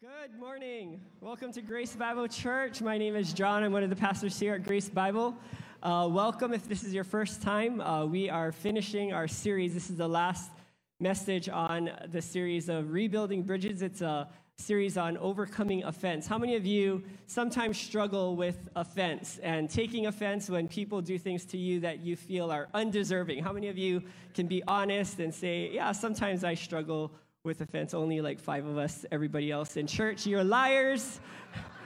Good 0.00 0.38
morning. 0.38 1.00
Welcome 1.20 1.50
to 1.54 1.60
Grace 1.60 1.96
Bible 1.96 2.28
Church. 2.28 2.80
My 2.80 2.96
name 2.98 3.16
is 3.16 3.32
John. 3.32 3.64
I'm 3.64 3.72
one 3.72 3.82
of 3.82 3.90
the 3.90 3.96
pastors 3.96 4.38
here 4.38 4.54
at 4.54 4.62
Grace 4.62 4.88
Bible. 4.88 5.36
Uh, 5.82 6.08
welcome 6.08 6.54
if 6.54 6.68
this 6.68 6.84
is 6.84 6.94
your 6.94 7.02
first 7.02 7.42
time. 7.42 7.80
Uh, 7.80 8.06
we 8.06 8.30
are 8.30 8.52
finishing 8.52 9.12
our 9.12 9.26
series. 9.26 9.74
This 9.74 9.90
is 9.90 9.96
the 9.96 10.06
last 10.06 10.52
message 11.00 11.48
on 11.48 11.90
the 12.12 12.22
series 12.22 12.68
of 12.68 12.92
Rebuilding 12.92 13.42
Bridges. 13.42 13.82
It's 13.82 14.00
a 14.00 14.28
series 14.56 14.96
on 14.96 15.16
overcoming 15.16 15.82
offense. 15.82 16.28
How 16.28 16.38
many 16.38 16.54
of 16.54 16.64
you 16.64 17.02
sometimes 17.26 17.76
struggle 17.76 18.36
with 18.36 18.68
offense 18.76 19.40
and 19.42 19.68
taking 19.68 20.06
offense 20.06 20.48
when 20.48 20.68
people 20.68 21.02
do 21.02 21.18
things 21.18 21.44
to 21.46 21.58
you 21.58 21.80
that 21.80 21.98
you 21.98 22.14
feel 22.14 22.52
are 22.52 22.68
undeserving? 22.72 23.42
How 23.42 23.52
many 23.52 23.66
of 23.66 23.76
you 23.76 24.04
can 24.32 24.46
be 24.46 24.62
honest 24.68 25.18
and 25.18 25.34
say, 25.34 25.70
Yeah, 25.72 25.90
sometimes 25.90 26.44
I 26.44 26.54
struggle 26.54 27.10
with 27.44 27.60
offense. 27.60 27.94
Only 27.94 28.20
like 28.20 28.38
five 28.38 28.66
of 28.66 28.78
us, 28.78 29.04
everybody 29.10 29.50
else 29.50 29.76
in 29.76 29.86
church, 29.86 30.26
you're 30.26 30.44
liars. 30.44 31.20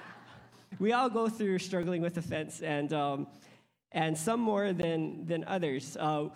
we 0.78 0.92
all 0.92 1.10
go 1.10 1.28
through 1.28 1.58
struggling 1.58 2.02
with 2.02 2.16
offense, 2.16 2.62
and, 2.62 2.92
um, 2.92 3.26
and 3.92 4.16
some 4.16 4.40
more 4.40 4.72
than, 4.72 5.26
than 5.26 5.44
others. 5.44 5.96
Uh, 5.98 6.28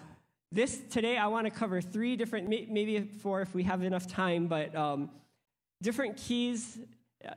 this 0.53 0.81
today, 0.91 1.17
I 1.17 1.27
want 1.27 1.47
to 1.47 1.51
cover 1.51 1.81
three 1.81 2.17
different, 2.17 2.49
maybe 2.49 3.01
four 3.01 3.41
if 3.41 3.55
we 3.55 3.63
have 3.65 3.83
enough 3.83 4.07
time, 4.07 4.47
but 4.47 4.75
um, 4.75 5.11
different 5.83 6.17
keys. 6.17 6.79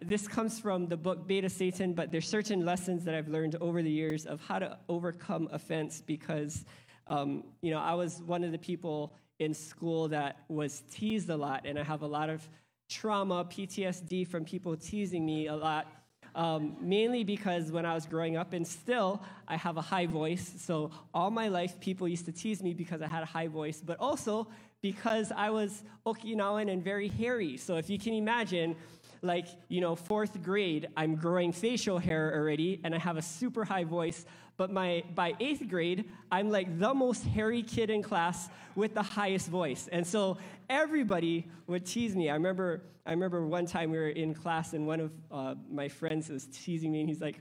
This 0.01 0.27
comes 0.27 0.59
from 0.59 0.87
the 0.87 0.97
book 0.97 1.27
Bait 1.27 1.43
of 1.43 1.51
Satan, 1.51 1.93
but 1.93 2.11
there's 2.11 2.27
certain 2.27 2.63
lessons 2.63 3.03
that 3.05 3.15
I've 3.15 3.27
learned 3.27 3.55
over 3.59 3.81
the 3.81 3.89
years 3.89 4.25
of 4.25 4.39
how 4.41 4.59
to 4.59 4.77
overcome 4.87 5.49
offense 5.51 6.03
because, 6.05 6.65
um, 7.07 7.43
you 7.61 7.71
know, 7.71 7.79
I 7.79 7.95
was 7.95 8.21
one 8.21 8.43
of 8.43 8.51
the 8.51 8.59
people 8.59 9.13
in 9.39 9.53
school 9.53 10.09
that 10.09 10.43
was 10.49 10.83
teased 10.91 11.29
a 11.29 11.37
lot, 11.37 11.65
and 11.65 11.79
I 11.79 11.83
have 11.83 12.01
a 12.01 12.07
lot 12.07 12.29
of 12.29 12.47
trauma, 12.89 13.45
PTSD 13.45 14.27
from 14.27 14.45
people 14.45 14.75
teasing 14.75 15.25
me 15.25 15.47
a 15.47 15.55
lot. 15.55 15.87
Um, 16.35 16.75
mainly 16.79 17.23
because 17.23 17.71
when 17.71 17.85
I 17.85 17.95
was 17.95 18.05
growing 18.05 18.37
up, 18.37 18.53
and 18.53 18.67
still 18.67 19.21
I 19.47 19.57
have 19.57 19.77
a 19.77 19.81
high 19.81 20.05
voice. 20.05 20.53
So 20.59 20.91
all 21.13 21.31
my 21.31 21.47
life, 21.47 21.79
people 21.79 22.07
used 22.07 22.25
to 22.25 22.31
tease 22.31 22.61
me 22.61 22.73
because 22.73 23.01
I 23.01 23.07
had 23.07 23.23
a 23.23 23.25
high 23.25 23.47
voice, 23.47 23.81
but 23.83 23.99
also 23.99 24.47
because 24.81 25.31
I 25.35 25.49
was 25.49 25.83
Okinawan 26.05 26.71
and 26.71 26.83
very 26.83 27.07
hairy. 27.07 27.57
So 27.57 27.77
if 27.77 27.89
you 27.89 27.97
can 27.97 28.13
imagine, 28.13 28.75
like, 29.21 29.47
you 29.67 29.81
know, 29.81 29.95
fourth 29.95 30.41
grade, 30.43 30.87
I'm 30.95 31.15
growing 31.15 31.51
facial 31.51 31.97
hair 31.97 32.33
already, 32.33 32.79
and 32.83 32.95
I 32.95 32.99
have 32.99 33.17
a 33.17 33.21
super 33.21 33.65
high 33.65 33.83
voice. 33.83 34.25
But 34.59 34.71
my, 34.73 35.03
by 35.15 35.35
eighth 35.39 35.65
grade, 35.69 36.03
I'm 36.29 36.49
like 36.49 36.79
the 36.79 36.93
most 36.93 37.23
hairy 37.23 37.63
kid 37.63 37.89
in 37.89 38.03
class 38.03 38.49
with 38.75 38.93
the 38.93 39.01
highest 39.01 39.47
voice. 39.47 39.87
And 39.89 40.05
so 40.05 40.37
everybody 40.69 41.47
would 41.67 41.85
tease 41.85 42.13
me. 42.13 42.29
I 42.29 42.33
remember, 42.33 42.81
I 43.05 43.11
remember 43.11 43.47
one 43.47 43.65
time 43.65 43.89
we 43.89 43.97
were 43.97 44.09
in 44.09 44.33
class 44.33 44.73
and 44.73 44.85
one 44.85 44.99
of 44.99 45.11
uh, 45.31 45.55
my 45.71 45.87
friends 45.87 46.27
was 46.27 46.45
teasing 46.47 46.91
me 46.91 46.99
and 46.99 47.07
he's 47.07 47.21
like, 47.21 47.39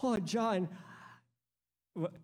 Oh, 0.00 0.18
John, 0.18 0.68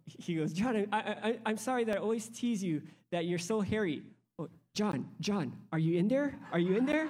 he 0.04 0.34
goes, 0.34 0.52
John, 0.52 0.88
I, 0.92 1.38
am 1.46 1.56
sorry 1.56 1.84
that 1.84 1.98
I 1.98 2.00
always 2.00 2.28
tease 2.28 2.64
you 2.64 2.82
that 3.12 3.26
you're 3.26 3.38
so 3.38 3.60
hairy. 3.60 4.02
Oh, 4.40 4.48
John, 4.74 5.08
John, 5.20 5.52
are 5.72 5.78
you 5.78 6.00
in 6.00 6.08
there? 6.08 6.36
Are 6.50 6.58
you 6.58 6.76
in 6.76 6.84
there? 6.84 7.08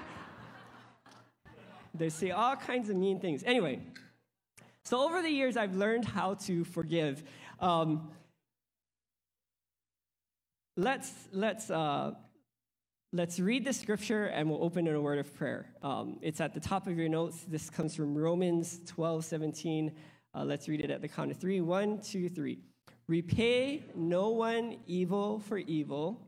they 1.94 2.10
say 2.10 2.30
all 2.30 2.56
kinds 2.56 2.90
of 2.90 2.96
mean 2.96 3.20
things. 3.20 3.42
Anyway, 3.46 3.80
so 4.84 5.04
over 5.04 5.22
the 5.22 5.30
years, 5.30 5.56
I've 5.56 5.76
learned 5.76 6.04
how 6.04 6.34
to 6.46 6.64
forgive. 6.64 7.22
Um, 7.60 8.10
let's 10.76 11.12
let's 11.32 11.70
uh, 11.70 12.12
let's 13.12 13.38
read 13.38 13.64
the 13.64 13.72
scripture 13.72 14.26
and 14.26 14.50
we'll 14.50 14.62
open 14.62 14.86
in 14.86 14.94
a 14.94 15.00
word 15.00 15.18
of 15.18 15.34
prayer. 15.36 15.66
Um, 15.82 16.18
it's 16.22 16.40
at 16.40 16.54
the 16.54 16.60
top 16.60 16.86
of 16.86 16.98
your 16.98 17.08
notes. 17.08 17.44
This 17.46 17.70
comes 17.70 17.94
from 17.94 18.16
Romans 18.16 18.80
12, 18.86 19.24
17. 19.24 19.92
Uh, 20.34 20.44
let's 20.44 20.68
read 20.68 20.80
it 20.80 20.90
at 20.90 21.02
the 21.02 21.08
count 21.08 21.30
of 21.30 21.36
three. 21.36 21.60
One, 21.60 22.00
two, 22.00 22.28
three. 22.28 22.58
Repay 23.06 23.82
no 23.94 24.30
one 24.30 24.78
evil 24.86 25.40
for 25.40 25.58
evil. 25.58 26.20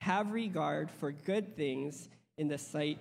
Have 0.00 0.32
regard 0.32 0.90
for 0.90 1.12
good 1.12 1.56
things 1.56 2.08
in 2.36 2.48
the 2.48 2.58
sight 2.58 2.98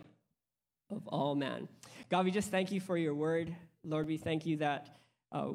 of 0.91 1.07
all 1.07 1.35
men. 1.35 1.67
God, 2.09 2.25
we 2.25 2.31
just 2.31 2.51
thank 2.51 2.71
you 2.71 2.79
for 2.79 2.97
your 2.97 3.15
word. 3.15 3.53
Lord, 3.83 4.07
we 4.07 4.17
thank 4.17 4.45
you 4.45 4.57
that 4.57 4.97
uh, 5.31 5.49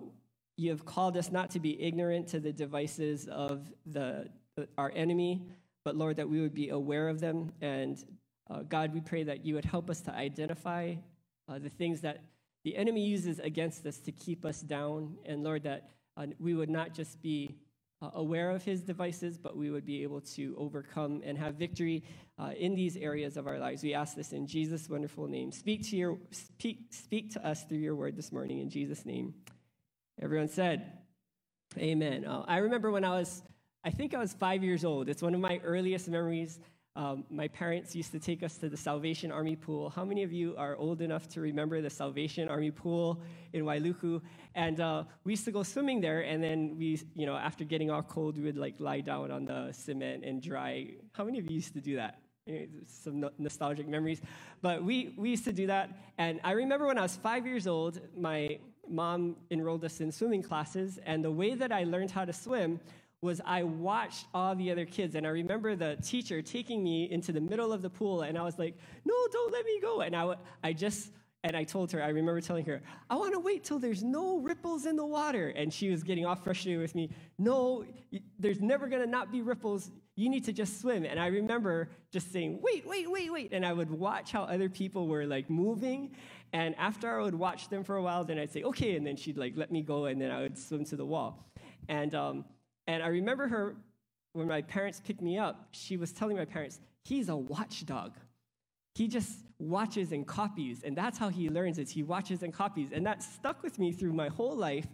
you 0.57 0.71
have 0.71 0.85
called 0.85 1.17
us 1.17 1.31
not 1.31 1.51
to 1.53 1.61
be 1.61 1.81
ignorant 1.83 2.29
to 2.29 2.41
the 2.41 2.53
devices 2.53 3.27
of 3.29 3.73
the, 3.87 4.29
our 4.77 4.93
enemy, 4.95 5.43
but 5.85 5.97
Lord, 5.97 6.17
that 6.17 6.29
we 6.29 6.41
would 6.41 6.55
be 6.55 6.69
aware 6.71 7.09
of 7.09 7.21
them. 7.21 7.53
And 7.61 8.03
uh, 8.51 8.63
God, 8.63 8.93
we 8.93 9.01
pray 9.01 9.23
that 9.23 9.45
you 9.45 9.55
would 9.55 9.65
help 9.65 9.89
us 9.89 10.01
to 10.03 10.13
identify 10.13 10.95
uh, 11.49 11.59
the 11.59 11.71
things 11.71 12.01
that 12.03 12.23
the 12.65 12.77
enemy 12.77 13.07
uses 13.07 13.39
against 13.39 13.87
us 13.87 13.99
to 13.99 14.13
keep 14.13 14.45
us 14.45 14.61
down. 14.61 15.17
And 15.25 15.43
Lord, 15.43 15.63
that 15.63 15.91
uh, 16.17 16.27
we 16.39 16.55
would 16.55 16.71
not 16.71 16.93
just 16.93 17.23
be 17.23 17.55
uh, 18.01 18.11
aware 18.15 18.51
of 18.51 18.63
his 18.63 18.83
devices, 18.83 19.37
but 19.39 19.57
we 19.57 19.71
would 19.71 19.85
be 19.85 20.03
able 20.03 20.21
to 20.21 20.55
overcome 20.57 21.21
and 21.25 21.37
have 21.37 21.55
victory 21.55 22.05
uh, 22.39 22.53
in 22.57 22.75
these 22.75 22.97
areas 22.97 23.37
of 23.37 23.47
our 23.47 23.59
lives. 23.59 23.83
We 23.83 23.95
ask 23.95 24.15
this 24.15 24.33
in 24.33 24.47
Jesus' 24.47 24.89
wonderful 24.89 25.27
name. 25.27 25.51
Speak 25.51 25.83
to 25.91 25.97
your 25.97 26.19
speak, 26.31 26.87
speak 26.91 27.33
to 27.33 27.47
us 27.47 27.65
through 27.65 27.79
your 27.79 27.97
word 27.97 28.17
this 28.17 28.31
morning 28.31 28.61
in 28.61 28.71
Jesus' 28.71 29.05
name. 29.05 29.35
Everyone 30.21 30.49
said, 30.49 30.93
Amen. 31.77 32.25
Uh, 32.25 32.45
I 32.47 32.59
remember 32.59 32.91
when 32.91 33.05
I 33.05 33.19
was, 33.19 33.43
I 33.85 33.91
think 33.91 34.15
I 34.15 34.19
was 34.19 34.33
five 34.33 34.65
years 34.65 34.85
old. 34.85 35.09
It's 35.09 35.23
one 35.23 35.35
of 35.35 35.41
my 35.41 35.61
earliest 35.65 36.09
memories. 36.09 36.59
Um, 36.99 37.23
my 37.31 37.47
parents 37.47 37.95
used 37.95 38.11
to 38.11 38.19
take 38.19 38.43
us 38.43 38.57
to 38.57 38.69
the 38.69 38.77
Salvation 38.77 39.31
Army 39.31 39.55
pool. 39.55 39.89
How 39.89 40.05
many 40.05 40.25
of 40.25 40.33
you 40.33 40.57
are 40.59 40.75
old 40.75 41.01
enough 41.01 41.29
to 41.29 41.41
remember 41.41 41.81
the 41.81 41.89
Salvation 41.89 42.49
Army 42.49 42.73
pool 42.73 43.23
in 43.53 43.63
Wailuku? 43.63 44.21
And 44.57 44.81
uh, 44.81 45.05
we 45.23 45.31
used 45.31 45.45
to 45.45 45.53
go 45.53 45.63
swimming 45.63 46.01
there, 46.01 46.23
and 46.23 46.43
then 46.43 46.75
we, 46.77 47.01
you 47.15 47.25
know, 47.25 47.37
after 47.37 47.63
getting 47.63 47.89
all 47.89 48.03
cold, 48.03 48.37
we 48.37 48.43
would 48.43 48.57
like 48.57 48.81
lie 48.81 49.01
down 49.01 49.31
on 49.31 49.45
the 49.45 49.71
cement 49.71 50.25
and 50.25 50.43
dry. 50.43 50.89
How 51.13 51.23
many 51.23 51.39
of 51.39 51.49
you 51.49 51.55
used 51.55 51.73
to 51.75 51.81
do 51.81 51.95
that? 51.95 52.19
Some 52.89 53.21
no- 53.21 53.31
nostalgic 53.39 53.87
memories. 53.87 54.21
But 54.61 54.83
we, 54.83 55.15
we 55.17 55.31
used 55.31 55.45
to 55.45 55.53
do 55.53 55.69
that. 55.69 55.91
And 56.19 56.41
I 56.43 56.51
remember 56.51 56.89
when 56.89 56.99
I 56.99 57.03
was 57.03 57.15
five 57.15 57.47
years 57.47 57.69
old, 57.69 58.01
my 58.17 58.59
mom 58.89 59.37
enrolled 59.53 59.85
us 59.85 60.01
in 60.01 60.11
swimming 60.11 60.43
classes, 60.43 60.99
and 61.07 61.25
the 61.25 61.31
way 61.31 61.55
that 61.55 61.71
I 61.71 61.85
learned 61.85 62.11
how 62.11 62.25
to 62.25 62.33
swim 62.33 62.81
was 63.21 63.41
I 63.45 63.65
watched 63.65 64.27
all 64.33 64.55
the 64.55 64.71
other 64.71 64.87
kids, 64.87 65.15
and 65.15 65.27
I 65.27 65.31
remember 65.31 65.75
the 65.75 65.97
teacher 66.03 66.41
taking 66.41 66.83
me 66.85 67.11
into 67.11 67.33
the 67.33 67.41
middle 67.41 67.73
of 67.73 67.83
the 67.83 67.91
pool, 67.91 68.23
and 68.23 68.39
I 68.39 68.43
was 68.43 68.59
like, 68.59 68.77
"No, 69.05 69.15
don't 69.33 69.53
let 69.53 69.65
me 69.65 69.81
go!" 69.81 70.01
And 70.03 70.15
I, 70.15 70.35
I 70.63 70.73
just 70.73 71.11
and 71.45 71.57
I 71.57 71.63
told 71.63 71.93
her, 71.93 72.03
I 72.03 72.09
remember 72.09 72.41
telling 72.41 72.65
her, 72.65 72.83
I 73.09 73.15
want 73.15 73.33
to 73.33 73.39
wait 73.39 73.63
till 73.63 73.79
there's 73.79 74.03
no 74.03 74.39
ripples 74.39 74.87
in 74.87 74.97
the 74.97 75.07
water. 75.07 75.51
And 75.51 75.73
she 75.73 75.89
was 75.89 76.03
getting 76.03 76.27
all 76.27 76.35
frustrated 76.35 76.81
with 76.81 76.97
me. 76.97 77.11
No, 77.39 77.85
there's 78.41 78.61
never 78.61 78.89
going 78.89 79.03
to 79.03 79.09
not 79.09 79.31
be 79.31 79.41
ripples. 79.41 79.93
You 80.17 80.29
need 80.29 80.45
to 80.47 80.53
just 80.53 80.81
swim. 80.81 81.05
And 81.05 81.21
I 81.21 81.29
remember 81.29 81.91
just 82.11 82.33
saying, 82.33 82.59
wait, 82.61 82.85
wait, 82.85 83.09
wait, 83.09 83.33
wait. 83.33 83.53
And 83.53 83.65
I 83.65 83.73
would 83.73 83.91
watch 83.91 84.33
how 84.33 84.43
other 84.43 84.69
people 84.69 85.07
were 85.07 85.27
like 85.27 85.49
moving. 85.49 86.11
And 86.53 86.75
after 86.77 87.21
I 87.21 87.23
would 87.23 87.37
watch 87.37 87.69
them 87.69 87.85
for 87.85 87.97
a 87.97 88.03
while, 88.03 88.25
then 88.25 88.39
I'd 88.39 88.51
say, 88.51 88.65
okay. 88.65 88.97
And 88.97 89.07
then 89.07 89.15
she'd 89.15 89.39
like 89.39 89.53
let 89.55 89.71
me 89.71 89.83
go. 89.83 90.07
And 90.07 90.21
then 90.21 90.33
I 90.33 90.43
would 90.43 90.59
swim 90.59 90.85
to 90.87 90.97
the 90.97 91.07
wall. 91.07 91.53
And, 91.89 92.17
um, 92.17 92.45
and 92.89 93.03
I 93.03 93.09
remember 93.09 93.47
her, 93.47 93.77
when 94.33 94.49
my 94.49 94.63
parents 94.63 95.01
picked 95.05 95.21
me 95.21 95.39
up, 95.39 95.69
she 95.73 95.97
was 95.97 96.11
telling 96.11 96.37
my 96.37 96.47
parents, 96.47 96.81
he's 97.05 97.29
a 97.29 97.37
watchdog. 97.37 98.15
He 98.95 99.07
just 99.07 99.41
watches 99.59 100.11
and 100.11 100.27
copies, 100.27 100.83
and 100.83 100.97
that's 100.97 101.19
how 101.19 101.29
he 101.29 101.51
learns 101.51 101.79
is 101.79 101.91
he 101.91 102.03
watches 102.03 102.43
and 102.43 102.53
copies. 102.53 102.91
And 102.93 103.07
that 103.07 103.23
stuck 103.23 103.63
with 103.63 103.79
me 103.79 103.93
through 103.93 104.15
my 104.15 104.29
whole 104.29 104.57
life. 104.57 104.87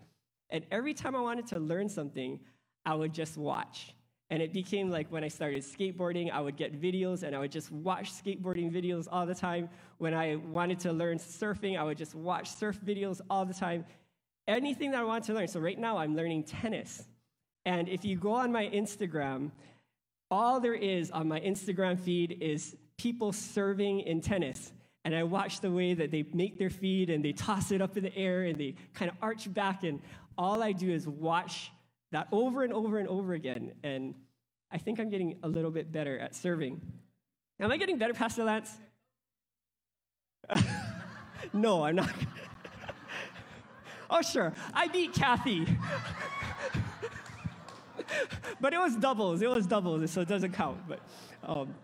And 0.50 0.66
every 0.70 0.92
time 0.92 1.14
I 1.14 1.20
wanted 1.20 1.46
to 1.48 1.60
learn 1.60 1.88
something, 1.88 2.40
I 2.84 2.94
would 2.94 3.14
just 3.14 3.36
watch. 3.36 3.94
And 4.28 4.42
it 4.42 4.52
became 4.52 4.90
like 4.90 5.12
when 5.12 5.22
I 5.22 5.28
started 5.28 5.62
skateboarding, 5.62 6.32
I 6.32 6.40
would 6.40 6.56
get 6.56 6.80
videos 6.80 7.22
and 7.22 7.36
I 7.36 7.38
would 7.38 7.52
just 7.52 7.70
watch 7.70 8.12
skateboarding 8.12 8.72
videos 8.72 9.06
all 9.10 9.24
the 9.24 9.34
time. 9.34 9.68
When 9.98 10.14
I 10.14 10.36
wanted 10.36 10.80
to 10.80 10.92
learn 10.92 11.18
surfing, 11.18 11.78
I 11.78 11.84
would 11.84 11.98
just 11.98 12.14
watch 12.14 12.50
surf 12.50 12.78
videos 12.84 13.20
all 13.30 13.44
the 13.44 13.54
time. 13.54 13.84
Anything 14.48 14.90
that 14.90 15.00
I 15.00 15.04
wanted 15.04 15.24
to 15.24 15.34
learn. 15.34 15.46
So 15.46 15.60
right 15.60 15.78
now, 15.78 15.96
I'm 15.98 16.16
learning 16.16 16.44
tennis. 16.44 17.04
And 17.66 17.88
if 17.88 18.04
you 18.04 18.16
go 18.16 18.32
on 18.32 18.52
my 18.52 18.66
Instagram, 18.66 19.50
all 20.30 20.60
there 20.60 20.74
is 20.74 21.10
on 21.10 21.28
my 21.28 21.40
Instagram 21.40 21.98
feed 21.98 22.38
is 22.40 22.76
people 22.98 23.32
serving 23.32 24.00
in 24.00 24.20
tennis. 24.20 24.72
And 25.04 25.14
I 25.14 25.22
watch 25.22 25.60
the 25.60 25.70
way 25.70 25.94
that 25.94 26.10
they 26.10 26.24
make 26.32 26.58
their 26.58 26.70
feed 26.70 27.10
and 27.10 27.24
they 27.24 27.32
toss 27.32 27.70
it 27.70 27.82
up 27.82 27.96
in 27.96 28.04
the 28.04 28.16
air 28.16 28.44
and 28.44 28.58
they 28.58 28.74
kind 28.94 29.10
of 29.10 29.16
arch 29.20 29.52
back. 29.52 29.84
And 29.84 30.00
all 30.38 30.62
I 30.62 30.72
do 30.72 30.90
is 30.90 31.06
watch 31.06 31.70
that 32.12 32.28
over 32.32 32.62
and 32.64 32.72
over 32.72 32.98
and 32.98 33.08
over 33.08 33.34
again. 33.34 33.72
And 33.82 34.14
I 34.70 34.78
think 34.78 34.98
I'm 34.98 35.10
getting 35.10 35.38
a 35.42 35.48
little 35.48 35.70
bit 35.70 35.92
better 35.92 36.18
at 36.18 36.34
serving. 36.34 36.80
Am 37.60 37.70
I 37.70 37.76
getting 37.76 37.98
better, 37.98 38.14
Pastor 38.14 38.44
Lance? 38.44 38.72
no, 41.52 41.84
I'm 41.84 41.96
not. 41.96 42.10
oh, 44.10 44.22
sure. 44.22 44.52
I 44.72 44.88
beat 44.88 45.12
Kathy. 45.12 45.66
but 48.60 48.72
it 48.72 48.78
was 48.78 48.96
doubles. 48.96 49.42
It 49.42 49.50
was 49.50 49.66
doubles, 49.66 50.10
so 50.10 50.20
it 50.20 50.28
doesn't 50.28 50.52
count. 50.52 50.78
But 50.88 51.00
um, 51.42 51.74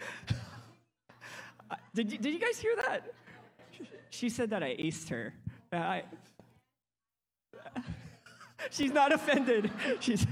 Did 1.94 2.10
you, 2.10 2.18
did 2.18 2.32
you 2.32 2.38
guys 2.38 2.58
hear 2.58 2.74
that? 2.76 3.12
She 4.08 4.30
said 4.30 4.50
that 4.50 4.62
I 4.62 4.76
aced 4.76 5.10
her. 5.10 5.34
I, 5.72 6.04
she's 8.70 8.92
not 8.92 9.12
offended. 9.12 9.70
She's 10.00 10.26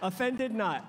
offended 0.00 0.54
not. 0.54 0.86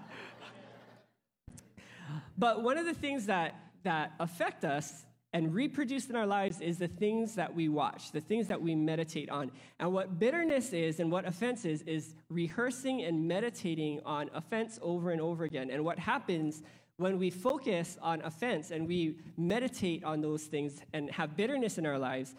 But 2.37 2.63
one 2.63 2.77
of 2.77 2.85
the 2.85 2.93
things 2.93 3.25
that, 3.25 3.55
that 3.83 4.13
affect 4.19 4.63
us 4.63 5.03
and 5.33 5.53
reproduce 5.53 6.09
in 6.09 6.15
our 6.15 6.25
lives 6.25 6.59
is 6.59 6.79
the 6.79 6.87
things 6.87 7.35
that 7.35 7.53
we 7.53 7.69
watch, 7.69 8.11
the 8.11 8.21
things 8.21 8.47
that 8.47 8.59
we 8.59 8.73
meditate 8.73 9.29
on. 9.29 9.51
And 9.79 9.93
what 9.93 10.17
bitterness 10.17 10.73
is 10.73 10.99
and 10.99 11.11
what 11.11 11.25
offense 11.25 11.65
is, 11.65 11.83
is 11.83 12.15
rehearsing 12.29 13.03
and 13.03 13.27
meditating 13.27 14.01
on 14.05 14.29
offense 14.33 14.79
over 14.81 15.11
and 15.11 15.21
over 15.21 15.43
again. 15.43 15.69
And 15.69 15.85
what 15.85 15.99
happens 15.99 16.63
when 16.97 17.19
we 17.19 17.29
focus 17.29 17.97
on 18.01 18.21
offense 18.23 18.71
and 18.71 18.87
we 18.87 19.17
meditate 19.37 20.03
on 20.03 20.19
those 20.19 20.43
things 20.43 20.81
and 20.93 21.11
have 21.11 21.37
bitterness 21.37 21.77
in 21.77 21.85
our 21.85 21.99
lives, 21.99 22.35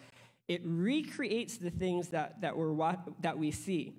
it 0.49 0.61
recreates 0.65 1.57
the 1.57 1.71
things 1.71 2.09
that, 2.09 2.41
that, 2.41 2.55
we're, 2.55 2.95
that 3.21 3.37
we 3.37 3.51
see. 3.51 3.93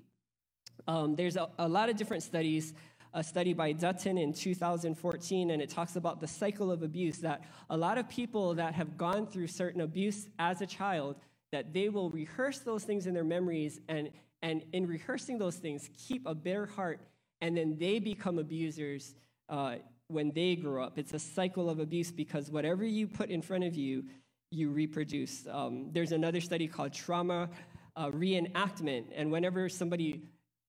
Um, 0.86 1.16
there's 1.16 1.36
a, 1.36 1.48
a 1.58 1.68
lot 1.68 1.88
of 1.88 1.96
different 1.96 2.22
studies 2.22 2.74
a 3.14 3.22
study 3.22 3.52
by 3.52 3.72
Dutton 3.72 4.16
in 4.16 4.32
2014, 4.32 5.50
and 5.50 5.60
it 5.60 5.68
talks 5.68 5.96
about 5.96 6.20
the 6.20 6.26
cycle 6.26 6.70
of 6.70 6.82
abuse 6.82 7.18
that 7.18 7.42
a 7.68 7.76
lot 7.76 7.98
of 7.98 8.08
people 8.08 8.54
that 8.54 8.74
have 8.74 8.96
gone 8.96 9.26
through 9.26 9.48
certain 9.48 9.82
abuse 9.82 10.28
as 10.38 10.62
a 10.62 10.66
child, 10.66 11.16
that 11.50 11.74
they 11.74 11.90
will 11.90 12.08
rehearse 12.10 12.60
those 12.60 12.84
things 12.84 13.06
in 13.06 13.12
their 13.12 13.24
memories, 13.24 13.80
and, 13.88 14.10
and 14.40 14.64
in 14.72 14.86
rehearsing 14.86 15.38
those 15.38 15.56
things, 15.56 15.90
keep 15.96 16.26
a 16.26 16.34
bitter 16.34 16.66
heart, 16.66 17.00
and 17.42 17.56
then 17.56 17.76
they 17.78 17.98
become 17.98 18.38
abusers 18.38 19.14
uh, 19.50 19.76
when 20.08 20.30
they 20.30 20.56
grow 20.56 20.82
up. 20.82 20.98
It's 20.98 21.12
a 21.12 21.18
cycle 21.18 21.68
of 21.68 21.80
abuse 21.80 22.10
because 22.10 22.50
whatever 22.50 22.84
you 22.84 23.06
put 23.06 23.28
in 23.28 23.42
front 23.42 23.64
of 23.64 23.74
you, 23.74 24.04
you 24.50 24.70
reproduce. 24.70 25.46
Um, 25.50 25.90
there's 25.92 26.12
another 26.12 26.40
study 26.40 26.66
called 26.66 26.92
trauma 26.92 27.50
uh, 27.96 28.10
reenactment, 28.10 29.06
and 29.14 29.30
whenever 29.30 29.68
somebody 29.68 30.22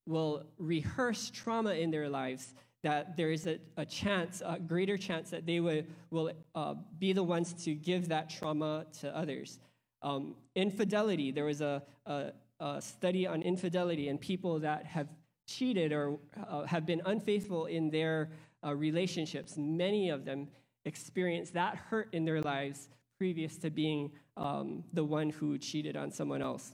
will 0.05 0.43
rehearse 0.57 1.29
trauma 1.29 1.71
in 1.71 1.91
their 1.91 2.09
lives, 2.09 2.53
that 2.83 3.15
there 3.15 3.31
is 3.31 3.47
a, 3.47 3.59
a 3.77 3.85
chance, 3.85 4.41
a 4.45 4.59
greater 4.59 4.97
chance 4.97 5.29
that 5.29 5.45
they 5.45 5.59
will, 5.59 5.83
will 6.11 6.31
uh, 6.55 6.75
be 6.99 7.13
the 7.13 7.23
ones 7.23 7.53
to 7.65 7.73
give 7.73 8.09
that 8.09 8.29
trauma 8.29 8.85
to 8.99 9.15
others. 9.15 9.59
Um, 10.01 10.35
infidelity, 10.55 11.31
there 11.31 11.45
was 11.45 11.61
a, 11.61 11.81
a, 12.05 12.33
a, 12.59 12.81
study 12.81 13.25
on 13.25 13.41
infidelity 13.41 14.09
and 14.09 14.19
people 14.19 14.59
that 14.59 14.85
have 14.85 15.07
cheated 15.47 15.93
or 15.93 16.19
uh, 16.49 16.63
have 16.63 16.85
been 16.85 17.01
unfaithful 17.05 17.67
in 17.67 17.89
their 17.89 18.29
uh, 18.65 18.75
relationships. 18.75 19.55
Many 19.57 20.09
of 20.09 20.25
them 20.25 20.49
experience 20.85 21.51
that 21.51 21.75
hurt 21.75 22.09
in 22.13 22.25
their 22.25 22.41
lives 22.41 22.89
previous 23.17 23.57
to 23.57 23.69
being 23.69 24.11
um, 24.35 24.83
the 24.91 25.03
one 25.03 25.29
who 25.29 25.57
cheated 25.57 25.95
on 25.95 26.11
someone 26.11 26.41
else. 26.41 26.73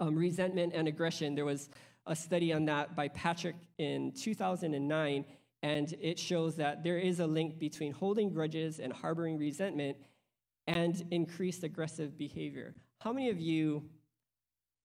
Um, 0.00 0.16
resentment 0.16 0.72
and 0.74 0.88
aggression, 0.88 1.36
there 1.36 1.44
was 1.44 1.68
a 2.06 2.14
study 2.14 2.52
on 2.52 2.66
that 2.66 2.94
by 2.94 3.08
Patrick 3.08 3.56
in 3.78 4.12
2009, 4.12 5.24
and 5.62 5.94
it 6.00 6.18
shows 6.18 6.56
that 6.56 6.82
there 6.84 6.98
is 6.98 7.20
a 7.20 7.26
link 7.26 7.58
between 7.58 7.92
holding 7.92 8.30
grudges 8.30 8.78
and 8.80 8.92
harboring 8.92 9.38
resentment 9.38 9.96
and 10.66 11.06
increased 11.10 11.64
aggressive 11.64 12.18
behavior. 12.18 12.74
How 13.00 13.12
many 13.12 13.30
of 13.30 13.40
you 13.40 13.84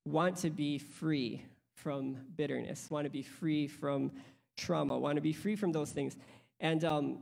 want 0.06 0.38
to 0.38 0.50
be 0.50 0.77
free 0.77 1.44
from 1.75 2.18
bitterness, 2.36 2.89
want 2.89 3.06
to 3.06 3.10
be 3.10 3.24
free 3.24 3.68
from 3.68 4.12
trauma, 4.57 4.98
want 4.98 5.15
to 5.15 5.22
be 5.22 5.33
free 5.33 5.56
from 5.56 5.72
those 5.72 5.92
things? 5.92 6.18
And 6.60 6.83
um, 6.83 7.19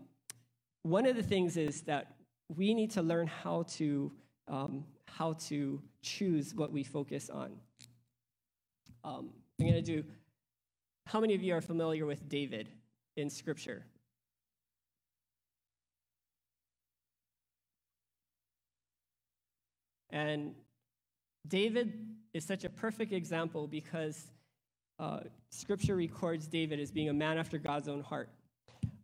one 0.83 1.05
of 1.05 1.15
the 1.15 1.23
things 1.23 1.57
is 1.57 1.81
that 1.81 2.15
we 2.55 2.73
need 2.73 2.91
to 2.91 3.01
learn 3.01 3.27
how 3.27 3.63
to 3.63 4.11
um, 4.47 4.85
how 5.05 5.33
to 5.33 5.81
choose 6.01 6.53
what 6.55 6.71
we 6.71 6.83
focus 6.83 7.29
on. 7.29 7.51
Um, 9.03 9.29
I'm 9.59 9.65
going 9.65 9.73
to 9.73 9.81
do. 9.81 10.03
How 11.05 11.19
many 11.19 11.35
of 11.35 11.41
you 11.41 11.53
are 11.55 11.61
familiar 11.61 12.05
with 12.05 12.27
David 12.27 12.69
in 13.15 13.29
Scripture? 13.29 13.85
And 20.09 20.55
David 21.47 21.93
is 22.33 22.45
such 22.45 22.63
a 22.63 22.69
perfect 22.69 23.13
example 23.13 23.67
because 23.67 24.27
uh, 24.99 25.19
Scripture 25.51 25.95
records 25.95 26.47
David 26.47 26.79
as 26.79 26.91
being 26.91 27.09
a 27.09 27.13
man 27.13 27.37
after 27.37 27.57
God's 27.57 27.87
own 27.87 28.01
heart. 28.01 28.29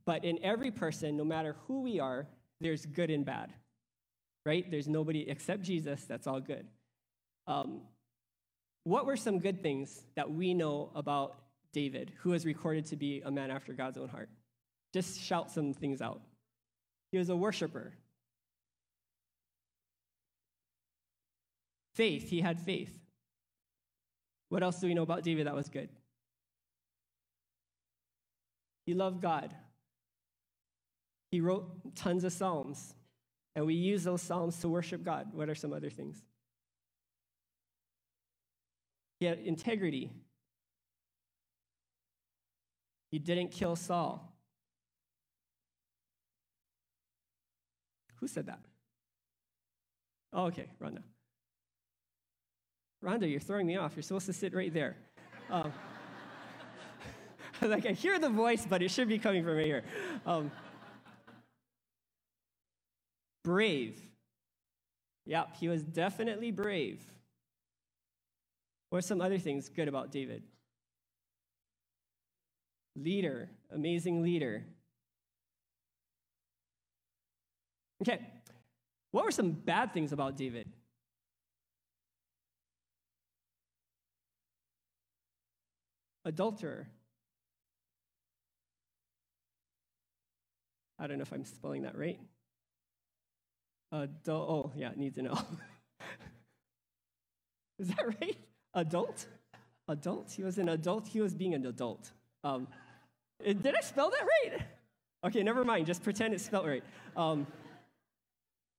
But 0.06 0.26
in 0.26 0.44
every 0.44 0.72
person, 0.72 1.16
no 1.16 1.24
matter 1.24 1.56
who 1.68 1.82
we 1.82 2.00
are, 2.00 2.28
there's 2.60 2.86
good 2.86 3.10
and 3.10 3.26
bad, 3.26 3.54
right? 4.46 4.70
There's 4.70 4.88
nobody 4.88 5.30
except 5.30 5.62
Jesus 5.62 6.04
that's 6.06 6.28
all 6.28 6.40
good. 6.40 6.68
Um, 7.48 7.82
what 8.84 9.06
were 9.06 9.18
some 9.18 9.40
good 9.40 9.62
things 9.62 10.04
that 10.16 10.32
we 10.32 10.54
know 10.54 10.92
about 10.96 11.36
David, 11.72 12.12
who 12.20 12.34
is 12.34 12.46
recorded 12.46 12.86
to 12.88 12.96
be 12.96 13.22
a 13.26 13.32
man 13.32 13.50
after 13.50 13.74
God's 13.74 13.98
own 13.98 14.10
heart? 14.10 14.30
Just 14.94 15.20
shout 15.20 15.52
some 15.52 15.74
things 15.74 16.02
out. 16.02 16.22
He 17.12 17.18
was 17.18 17.30
a 17.30 17.36
worshiper. 17.36 17.94
Faith, 21.96 22.30
he 22.30 22.42
had 22.42 22.60
faith. 22.60 23.00
What 24.50 24.64
else 24.64 24.80
do 24.80 24.88
we 24.88 24.94
know 24.94 25.04
about 25.04 25.24
David 25.24 25.48
that 25.48 25.56
was 25.56 25.70
good? 25.70 25.90
He 28.86 28.94
loved 28.94 29.22
God. 29.22 29.54
He 31.32 31.40
wrote 31.42 31.96
tons 31.96 32.24
of 32.24 32.34
psalms, 32.34 32.94
and 33.56 33.66
we 33.66 33.74
use 33.74 34.04
those 34.04 34.22
psalms 34.22 34.60
to 34.60 34.70
worship 34.70 35.04
God. 35.04 35.30
What 35.34 35.50
are 35.50 35.56
some 35.56 35.74
other 35.74 35.90
things? 35.90 36.22
He 39.24 39.28
had 39.30 39.40
integrity. 39.40 40.12
He 43.10 43.20
didn't 43.20 43.52
kill 43.52 43.78
Saul. 43.78 44.36
Who 48.20 48.28
said 48.28 48.48
that? 48.48 48.60
Oh, 50.34 50.48
okay, 50.48 50.66
Rhonda. 50.82 51.04
Rhonda, 53.02 53.32
you're 53.32 53.40
throwing 53.40 53.66
me 53.66 53.78
off. 53.78 53.94
You're 53.96 54.04
supposed 54.04 54.26
to 54.26 54.34
sit 54.34 54.54
right 54.54 54.74
there. 54.74 54.98
Um, 55.50 55.72
like, 57.62 57.86
I 57.86 57.94
hear 57.94 58.20
the 58.20 58.28
voice, 58.28 58.66
but 58.70 58.82
it 58.82 58.92
should 58.92 59.08
be 59.08 59.20
coming 59.20 59.46
from 59.46 59.56
right 59.56 59.66
here. 59.66 59.84
Um, 60.26 60.52
brave. 63.46 64.02
Yep, 65.28 65.56
he 65.62 65.70
was 65.70 65.82
definitely 65.82 66.52
brave. 66.52 67.02
What 68.94 69.00
are 69.00 69.02
some 69.02 69.22
other 69.22 69.40
things 69.40 69.70
good 69.70 69.88
about 69.88 70.12
David? 70.12 70.44
Leader, 72.96 73.50
amazing 73.72 74.22
leader. 74.22 74.66
Okay, 78.04 78.20
what 79.10 79.26
were 79.26 79.32
some 79.32 79.50
bad 79.50 79.96
things 79.96 80.12
about 80.12 80.38
David? 80.38 80.72
Adulterer. 86.24 86.88
I 91.00 91.08
don't 91.08 91.18
know 91.18 91.24
if 91.24 91.34
I'm 91.34 91.46
spelling 91.46 91.82
that 91.82 91.98
right. 91.98 92.20
Adul- 93.92 94.30
oh, 94.30 94.72
yeah, 94.76 94.92
need 94.96 95.16
to 95.16 95.24
know. 95.24 95.34
Is 97.80 97.88
that 97.88 98.06
right? 98.22 98.38
Adult. 98.74 99.28
Adult. 99.88 100.32
He 100.32 100.44
was 100.44 100.58
an 100.58 100.70
adult. 100.70 101.08
He 101.08 101.22
was 101.22 101.34
being 101.34 101.54
an 101.54 101.66
adult. 101.66 102.12
Um, 102.44 102.68
did 103.44 103.76
I 103.76 103.82
spell 103.82 104.10
that 104.10 104.22
right? 104.22 104.62
Okay, 105.26 105.44
never 105.44 105.64
mind. 105.64 105.86
Just 105.86 106.04
pretend 106.04 106.34
it's 106.34 106.46
spelled 106.46 106.68
right. 106.68 106.84
Um, 107.16 107.48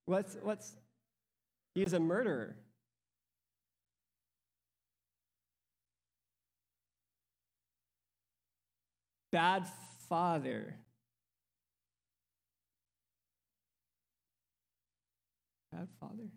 what's 0.05 0.37
what's? 0.41 0.75
He's 1.73 1.93
a 1.93 1.99
murderer. 1.99 2.55
Bad 9.31 9.67
father. 10.07 10.75
Bad 15.71 15.89
father. 15.99 16.29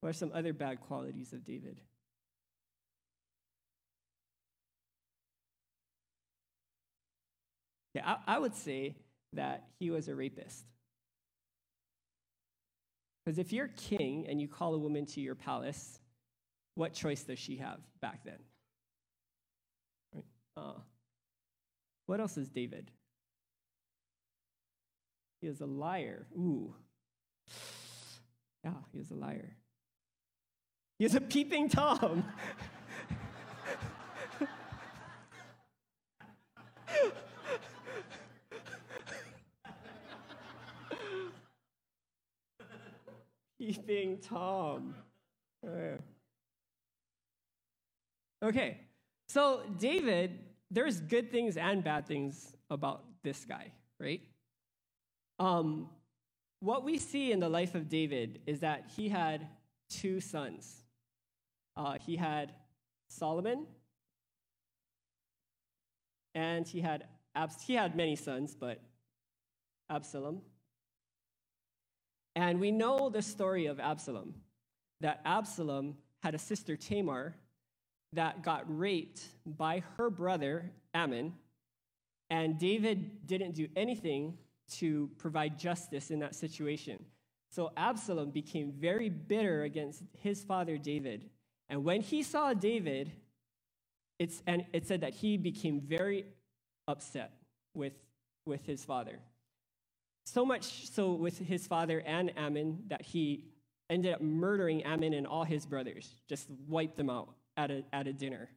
What 0.00 0.10
are 0.10 0.12
some 0.12 0.30
other 0.34 0.52
bad 0.52 0.80
qualities 0.80 1.32
of 1.32 1.44
David? 1.44 1.80
Yeah, 7.94 8.14
I, 8.26 8.36
I 8.36 8.38
would 8.38 8.54
say 8.54 8.96
that 9.32 9.64
he 9.78 9.90
was 9.90 10.08
a 10.08 10.14
rapist. 10.14 10.64
Because 13.24 13.38
if 13.38 13.52
you're 13.52 13.68
king 13.68 14.26
and 14.28 14.40
you 14.40 14.48
call 14.48 14.74
a 14.74 14.78
woman 14.78 15.04
to 15.06 15.20
your 15.20 15.34
palace, 15.34 15.98
what 16.76 16.94
choice 16.94 17.24
does 17.24 17.38
she 17.38 17.56
have 17.56 17.80
back 18.00 18.24
then? 18.24 18.38
Right? 20.14 20.24
Uh, 20.56 20.80
what 22.06 22.20
else 22.20 22.38
is 22.38 22.48
David? 22.48 22.90
He 25.40 25.48
is 25.48 25.60
a 25.60 25.66
liar. 25.66 26.26
Ooh. 26.36 26.74
Yeah, 28.64 28.72
he 28.92 28.98
was 28.98 29.12
a 29.12 29.14
liar. 29.14 29.57
He 30.98 31.04
was 31.04 31.14
a 31.14 31.20
peeping 31.20 31.68
Tom. 31.68 32.24
peeping 43.58 44.18
Tom. 44.18 44.94
Okay, 48.42 48.78
so 49.28 49.62
David, 49.78 50.38
there's 50.70 51.00
good 51.00 51.30
things 51.30 51.56
and 51.56 51.84
bad 51.84 52.06
things 52.06 52.56
about 52.70 53.04
this 53.22 53.44
guy, 53.44 53.72
right? 54.00 54.22
Um, 55.38 55.88
what 56.60 56.82
we 56.82 56.98
see 56.98 57.30
in 57.30 57.38
the 57.38 57.48
life 57.48 57.76
of 57.76 57.88
David 57.88 58.40
is 58.46 58.60
that 58.60 58.90
he 58.96 59.08
had 59.08 59.46
two 59.88 60.20
sons. 60.20 60.87
Uh, 61.78 61.96
he 62.04 62.16
had 62.16 62.52
Solomon, 63.08 63.64
and 66.34 66.66
he 66.66 66.80
had 66.80 67.04
Abs- 67.36 67.62
he 67.62 67.74
had 67.74 67.94
many 67.94 68.16
sons, 68.16 68.56
but 68.58 68.80
Absalom. 69.88 70.42
And 72.34 72.58
we 72.58 72.72
know 72.72 73.08
the 73.10 73.22
story 73.22 73.66
of 73.66 73.78
Absalom. 73.78 74.34
That 75.00 75.20
Absalom 75.24 75.96
had 76.20 76.34
a 76.34 76.38
sister 76.38 76.76
Tamar 76.76 77.36
that 78.12 78.42
got 78.42 78.64
raped 78.66 79.22
by 79.46 79.84
her 79.96 80.10
brother 80.10 80.72
Amnon, 80.94 81.34
and 82.28 82.58
David 82.58 83.24
didn't 83.24 83.52
do 83.52 83.68
anything 83.76 84.36
to 84.78 85.10
provide 85.16 85.58
justice 85.60 86.10
in 86.10 86.18
that 86.18 86.34
situation. 86.34 87.04
So 87.50 87.70
Absalom 87.76 88.30
became 88.30 88.72
very 88.72 89.08
bitter 89.08 89.62
against 89.62 90.02
his 90.20 90.42
father 90.42 90.76
David. 90.76 91.30
And 91.68 91.84
when 91.84 92.00
he 92.00 92.22
saw 92.22 92.54
David, 92.54 93.12
it's, 94.18 94.42
and 94.46 94.64
it 94.72 94.86
said 94.86 95.02
that 95.02 95.14
he 95.14 95.36
became 95.36 95.80
very 95.80 96.24
upset 96.86 97.32
with, 97.74 97.92
with 98.46 98.64
his 98.64 98.84
father. 98.84 99.18
So 100.24 100.44
much 100.44 100.90
so 100.90 101.12
with 101.12 101.38
his 101.38 101.66
father 101.66 102.02
and 102.04 102.36
Ammon 102.36 102.84
that 102.88 103.02
he 103.02 103.44
ended 103.88 104.12
up 104.12 104.20
murdering 104.20 104.82
Ammon 104.82 105.14
and 105.14 105.26
all 105.26 105.44
his 105.44 105.64
brothers, 105.64 106.10
just 106.28 106.48
wiped 106.66 106.96
them 106.96 107.08
out 107.08 107.30
at 107.56 107.70
a, 107.70 107.84
at 107.92 108.06
a 108.06 108.12
dinner. 108.12 108.50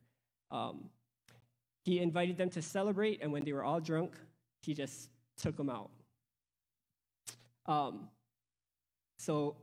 Um, 0.52 0.90
he 1.86 2.00
invited 2.00 2.38
them 2.38 2.50
to 2.52 2.62
celebrate, 2.62 3.22
and 3.22 3.32
when 3.32 3.44
they 3.44 3.54
were 3.54 3.64
all 3.64 3.80
drunk, 3.80 4.16
he 4.62 4.74
just 4.74 5.10
took 5.38 5.56
them 5.56 5.70
out. 5.70 5.90
Um, 7.66 8.10
so, 9.18 9.56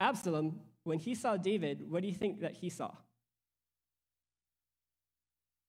Absalom, 0.00 0.58
when 0.84 0.98
he 0.98 1.14
saw 1.14 1.36
David, 1.36 1.90
what 1.90 2.02
do 2.02 2.08
you 2.08 2.14
think 2.14 2.40
that 2.40 2.54
he 2.54 2.68
saw? 2.68 2.92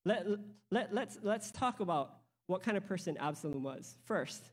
Let, 0.06 0.26
let, 0.72 0.94
let's, 0.94 1.18
let's 1.22 1.52
talk 1.52 1.80
about 1.80 2.18
what 2.48 2.64
kind 2.64 2.76
of 2.78 2.86
person 2.86 3.18
Absalom 3.18 3.64
was. 3.64 3.96
First, 4.06 4.44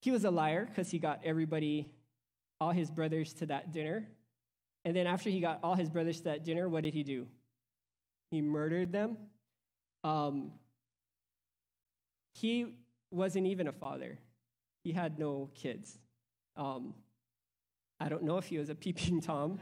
he 0.00 0.10
was 0.10 0.24
a 0.24 0.30
liar 0.30 0.66
because 0.66 0.90
he 0.90 0.98
got 0.98 1.20
everybody, 1.24 1.88
all 2.60 2.70
his 2.72 2.90
brothers, 2.90 3.32
to 3.34 3.46
that 3.46 3.72
dinner. 3.72 4.08
And 4.84 4.94
then 4.96 5.06
after 5.06 5.30
he 5.30 5.40
got 5.40 5.60
all 5.62 5.74
his 5.74 5.88
brothers 5.88 6.18
to 6.18 6.24
that 6.24 6.44
dinner, 6.44 6.68
what 6.68 6.84
did 6.84 6.94
he 6.94 7.02
do? 7.02 7.26
He 8.30 8.42
murdered 8.42 8.92
them. 8.92 9.16
Um, 10.02 10.52
he 12.34 12.74
wasn't 13.10 13.46
even 13.46 13.68
a 13.68 13.72
father, 13.72 14.18
he 14.82 14.92
had 14.92 15.18
no 15.18 15.50
kids. 15.54 15.98
Um, 16.56 16.94
I 18.00 18.08
don't 18.08 18.22
know 18.22 18.38
if 18.38 18.46
he 18.46 18.58
was 18.58 18.70
a 18.70 18.74
peeping 18.74 19.20
Tom, 19.20 19.58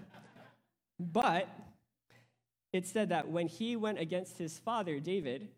but 0.99 1.49
it 2.73 2.87
said 2.87 3.11
that 3.11 3.29
when 3.29 3.49
he 3.49 3.77
went 3.77 3.99
against 3.99 4.39
his 4.39 4.59
father, 4.59 4.99
David, 4.99 5.49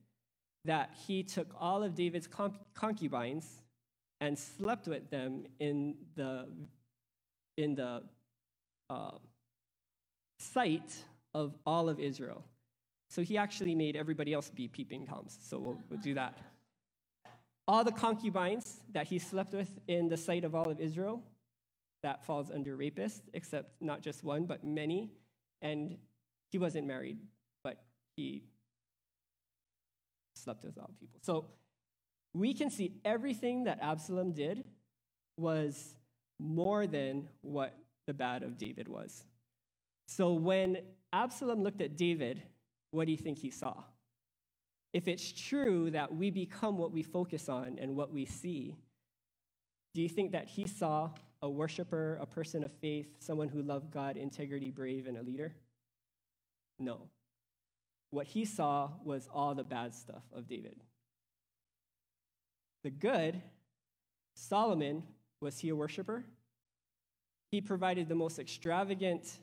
that 0.65 0.91
he 1.07 1.23
took 1.23 1.49
all 1.61 1.83
of 1.83 1.95
David's 1.95 2.29
concubines 2.75 3.61
and 4.21 4.39
slept 4.39 4.89
with 4.89 5.11
them 5.11 5.45
in 5.61 5.95
the, 6.17 6.49
in 7.57 7.75
the 7.75 8.03
uh, 8.91 9.11
sight 10.39 11.05
of 11.35 11.55
all 11.67 11.89
of 11.89 12.01
Israel. 12.01 12.45
So 13.11 13.23
he 13.23 13.37
actually 13.37 13.75
made 13.75 13.97
everybody 13.97 14.33
else 14.33 14.51
be 14.51 14.67
peeping 14.67 15.07
toms. 15.07 15.39
So 15.41 15.59
we'll, 15.59 15.79
we'll 15.89 16.01
do 16.01 16.15
that. 16.15 16.39
All 17.69 17.85
the 17.85 17.93
concubines 17.93 18.81
that 18.93 19.07
he 19.07 19.19
slept 19.19 19.53
with 19.55 19.71
in 19.87 20.09
the 20.09 20.17
sight 20.17 20.45
of 20.45 20.55
all 20.55 20.69
of 20.69 20.81
Israel, 20.81 21.23
that 22.05 22.23
falls 22.25 22.51
under 22.51 22.77
rapist, 22.77 23.23
except 23.33 23.73
not 23.81 24.03
just 24.03 24.23
one, 24.23 24.45
but 24.45 24.63
many. 24.63 25.11
And 25.63 25.97
he 26.53 26.59
wasn't 26.59 26.87
married, 26.87 27.19
but 27.65 27.83
he 28.15 28.45
slept 30.37 30.65
with 30.65 30.77
all 30.79 30.91
people. 31.01 31.19
So 31.23 31.47
we 32.35 32.53
can 32.53 32.69
see 32.69 33.01
everything 33.07 33.65
that 33.65 33.79
Absalom 33.81 34.33
did 34.33 34.65
was 35.39 35.95
more 36.39 36.87
than 36.87 37.27
what 37.41 37.75
the 38.07 38.13
bad 38.13 38.43
of 38.43 38.59
David 38.59 38.87
was. 38.87 39.25
So 40.07 40.35
when 40.35 40.79
Absalom 41.13 41.63
looked 41.63 41.81
at 41.81 41.97
David, 41.97 42.43
what 42.91 43.07
do 43.07 43.13
you 43.13 43.19
think 43.19 43.39
he 43.39 43.51
saw? 43.51 43.83
If 44.93 45.09
it's 45.09 45.33
true 45.33 45.91
that 45.93 46.15
we 46.15 46.31
become 46.31 46.77
what 46.77 46.93
we 46.93 47.03
focus 47.03 47.49
on 47.49 47.79
and 47.81 47.97
what 47.97 48.13
we 48.13 48.27
see, 48.27 48.77
do 49.95 50.03
you 50.03 50.09
think 50.09 50.33
that 50.33 50.49
he 50.49 50.67
saw 50.67 51.11
a 51.45 51.51
worshiper, 51.51 52.19
a 52.23 52.27
person 52.27 52.65
of 52.65 52.73
faith, 52.73 53.07
someone 53.19 53.49
who 53.49 53.61
loved 53.61 53.91
God, 53.91 54.17
integrity, 54.17 54.71
brave, 54.71 55.07
and 55.07 55.19
a 55.19 55.23
leader? 55.23 55.55
No. 56.79 57.03
What 58.09 58.27
he 58.27 58.47
saw 58.47 58.89
was 59.05 59.29
all 59.33 59.55
the 59.55 59.63
bad 59.63 59.95
stuff 59.95 60.23
of 60.35 60.49
David. 60.49 60.81
The 62.83 62.89
good, 62.89 63.43
Solomon, 64.35 65.03
was 65.43 65.59
he 65.59 65.69
a 65.69 65.77
worshiper? 65.77 66.25
He 67.51 67.61
provided 67.61 68.09
the 68.09 68.15
most 68.15 68.39
extravagant 68.39 69.39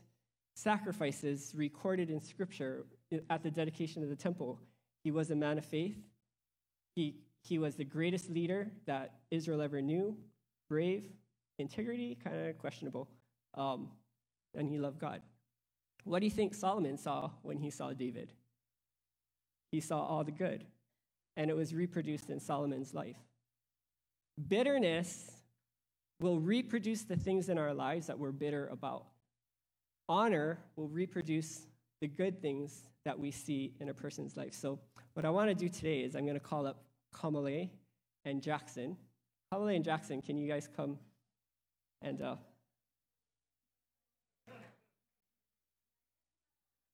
sacrifices 0.56 1.54
recorded 1.56 2.10
in 2.10 2.20
Scripture 2.20 2.88
at 3.30 3.44
the 3.44 3.52
dedication 3.52 4.02
of 4.02 4.10
the 4.10 4.16
temple. 4.16 4.60
He 5.04 5.12
was 5.12 5.30
a 5.30 5.36
man 5.36 5.60
of 5.60 5.66
faith. 5.66 5.98
He, 6.96 7.18
he 7.44 7.60
was 7.60 7.76
the 7.76 7.86
greatest 7.86 8.28
leader 8.28 8.72
that 8.88 9.20
Israel 9.30 9.62
ever 9.62 9.84
knew, 9.84 10.18
brave, 10.68 11.04
integrity, 11.62 12.18
kind 12.24 12.48
of 12.48 12.58
questionable, 12.58 13.08
um, 13.56 13.90
and 14.56 14.68
he 14.68 14.78
loved 14.78 15.00
God. 15.00 15.22
What 16.04 16.20
do 16.20 16.26
you 16.26 16.32
think 16.32 16.54
Solomon 16.54 16.98
saw 16.98 17.32
when 17.44 17.58
he 17.58 17.70
saw 17.70 17.94
David? 17.94 18.34
He 19.72 19.80
saw 19.80 20.06
all 20.06 20.24
the 20.24 20.32
good, 20.32 20.66
and 21.38 21.50
it 21.50 21.56
was 21.56 21.74
reproduced 21.74 22.30
in 22.30 22.40
Solomon's 22.40 22.94
life. 22.94 23.18
Bitterness 24.48 25.32
will 26.20 26.40
reproduce 26.40 27.04
the 27.04 27.16
things 27.16 27.50
in 27.50 27.58
our 27.58 27.74
lives 27.74 28.08
that 28.08 28.18
we're 28.18 28.32
bitter 28.32 28.68
about. 28.68 29.06
Honor 30.10 30.60
will 30.76 30.88
reproduce 30.88 31.62
the 32.02 32.08
good 32.08 32.42
things 32.42 32.84
that 33.06 33.18
we 33.18 33.32
see 33.32 33.74
in 33.80 33.90
a 33.90 33.94
person's 33.94 34.36
life. 34.36 34.54
So, 34.54 34.80
what 35.14 35.26
I 35.26 35.30
want 35.30 35.50
to 35.50 35.56
do 35.56 35.70
today 35.70 36.02
is 36.02 36.16
I'm 36.16 36.26
going 36.26 36.36
to 36.36 36.40
call 36.40 36.66
up 36.66 36.84
Kamale 37.14 37.70
and 38.26 38.42
Jackson. 38.42 38.98
Kamale 39.54 39.76
and 39.76 39.86
Jackson, 39.86 40.22
can 40.22 40.38
you 40.38 40.48
guys 40.48 40.70
come 40.76 40.98
and 42.02 42.22
uh, 42.22 42.36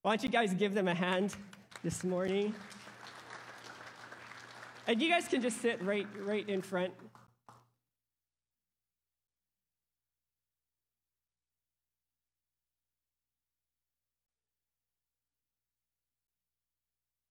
why 0.02 0.12
don't 0.12 0.24
you 0.24 0.30
guys 0.30 0.54
give 0.54 0.74
them 0.74 0.88
a 0.88 0.94
hand 0.94 1.36
this 1.84 2.04
morning? 2.04 2.54
And 4.86 5.02
you 5.02 5.10
guys 5.10 5.28
can 5.28 5.42
just 5.42 5.62
sit 5.62 5.82
right, 5.84 6.08
right 6.22 6.48
in 6.48 6.62
front. 6.62 6.94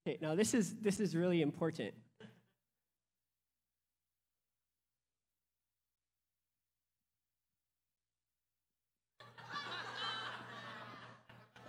Okay, 0.06 0.18
now 0.20 0.34
this 0.34 0.54
is, 0.54 0.74
this 0.76 1.00
is 1.00 1.16
really 1.16 1.42
important. 1.42 1.92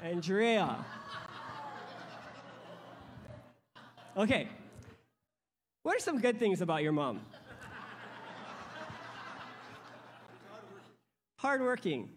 Andrea. 0.07 0.85
Okay. 4.15 4.47
What 5.83 5.97
are 5.97 5.99
some 5.99 6.19
good 6.19 6.39
things 6.39 6.61
about 6.61 6.81
your 6.81 6.93
mom? 6.93 7.19
Hardworking. 11.37 12.09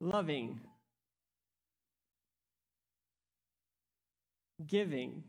Loving. 0.00 0.60
Giving. 4.66 5.24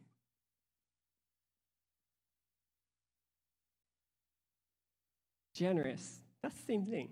Generous. 5.54 6.20
That's 6.42 6.56
the 6.56 6.66
same 6.66 6.86
thing. 6.86 7.10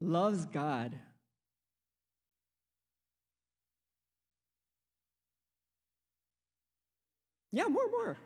Loves 0.00 0.46
God. 0.46 0.94
Yeah, 7.52 7.66
more, 7.66 7.90
more. 7.90 8.16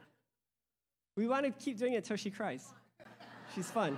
We 1.16 1.26
want 1.26 1.46
to 1.46 1.52
keep 1.64 1.78
doing 1.78 1.94
it 1.94 1.98
until 1.98 2.16
she 2.16 2.30
cries. 2.30 2.66
She's 3.54 3.70
fun. 3.70 3.96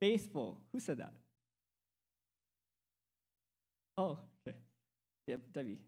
Faithful. 0.00 0.56
Who 0.72 0.80
said 0.80 0.98
that? 0.98 1.12
Oh, 3.98 4.18
okay. 4.46 4.56
Yep, 5.26 5.40
Debbie. 5.52 5.78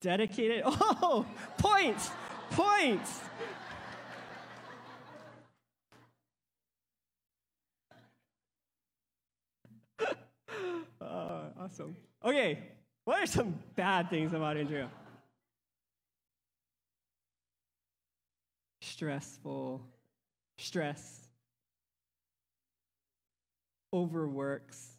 Dedicated. 0.00 0.62
Oh, 1.00 1.26
points, 1.58 2.10
points. 2.50 3.20
uh, 11.00 11.50
awesome. 11.60 11.96
Okay, 12.24 12.58
what 13.04 13.22
are 13.22 13.26
some 13.26 13.58
bad 13.76 14.10
things 14.10 14.32
about 14.32 14.56
Andrea? 14.56 14.90
Stressful, 18.80 19.80
stress, 20.58 21.28
overworks. 23.92 24.97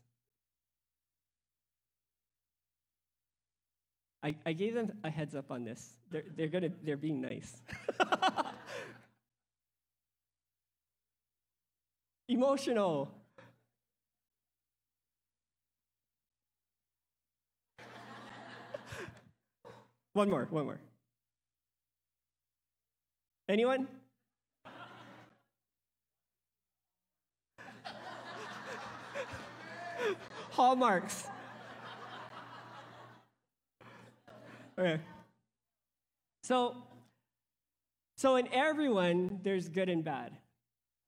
I, 4.22 4.36
I 4.46 4.52
gave 4.54 4.74
them 4.74 4.92
a 5.04 5.10
heads 5.10 5.34
up 5.34 5.50
on 5.50 5.64
this. 5.64 5.94
They're, 6.12 6.26
they're, 6.36 6.48
gonna, 6.50 6.72
they're 6.84 6.98
being 6.98 7.22
nice. 7.22 7.62
Emotional. 12.28 13.10
one 20.14 20.30
more, 20.30 20.48
one 20.52 20.66
more. 20.66 20.82
Anyone? 23.48 23.88
Hallmarks. 30.52 31.30
Okay. 34.80 35.02
So, 36.44 36.78
so 38.16 38.38
in 38.38 38.48
everyone, 38.54 39.42
there's 39.44 39.68
good 39.68 39.90
and 39.90 40.06
bad. 40.06 40.38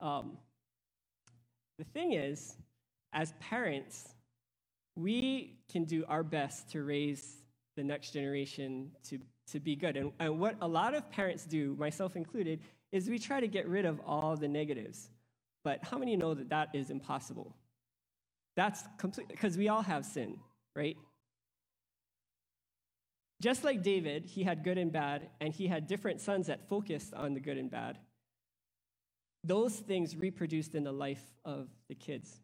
Um, 0.01 0.37
the 1.77 1.85
thing 1.85 2.11
is, 2.11 2.57
as 3.13 3.33
parents, 3.39 4.13
we 4.97 5.57
can 5.71 5.85
do 5.85 6.03
our 6.09 6.21
best 6.21 6.69
to 6.71 6.83
raise 6.83 7.37
the 7.77 7.83
next 7.83 8.11
generation 8.11 8.91
to, 9.05 9.19
to 9.51 9.61
be 9.61 9.77
good. 9.77 9.95
And, 9.95 10.11
and 10.19 10.37
what 10.37 10.57
a 10.59 10.67
lot 10.67 10.93
of 10.93 11.09
parents 11.09 11.45
do, 11.45 11.77
myself 11.79 12.17
included, 12.17 12.59
is 12.91 13.09
we 13.09 13.19
try 13.19 13.39
to 13.39 13.47
get 13.47 13.69
rid 13.69 13.85
of 13.85 14.01
all 14.05 14.35
the 14.35 14.49
negatives. 14.49 15.09
But 15.63 15.79
how 15.81 15.97
many 15.97 16.17
know 16.17 16.33
that 16.33 16.49
that 16.49 16.69
is 16.73 16.89
impossible? 16.89 17.55
That's 18.57 18.83
complete, 18.97 19.29
because 19.29 19.57
we 19.57 19.69
all 19.69 19.81
have 19.81 20.05
sin, 20.05 20.39
right? 20.75 20.97
Just 23.41 23.63
like 23.63 23.81
David, 23.81 24.25
he 24.25 24.43
had 24.43 24.63
good 24.63 24.77
and 24.77 24.91
bad, 24.91 25.29
and 25.39 25.51
he 25.51 25.65
had 25.65 25.87
different 25.87 26.21
sons 26.21 26.45
that 26.45 26.69
focused 26.69 27.11
on 27.15 27.33
the 27.33 27.39
good 27.39 27.57
and 27.57 27.71
bad. 27.71 27.97
Those 29.43 29.73
things 29.73 30.15
reproduced 30.15 30.75
in 30.75 30.83
the 30.83 30.91
life 30.91 31.23
of 31.43 31.67
the 31.89 31.95
kids. 31.95 32.39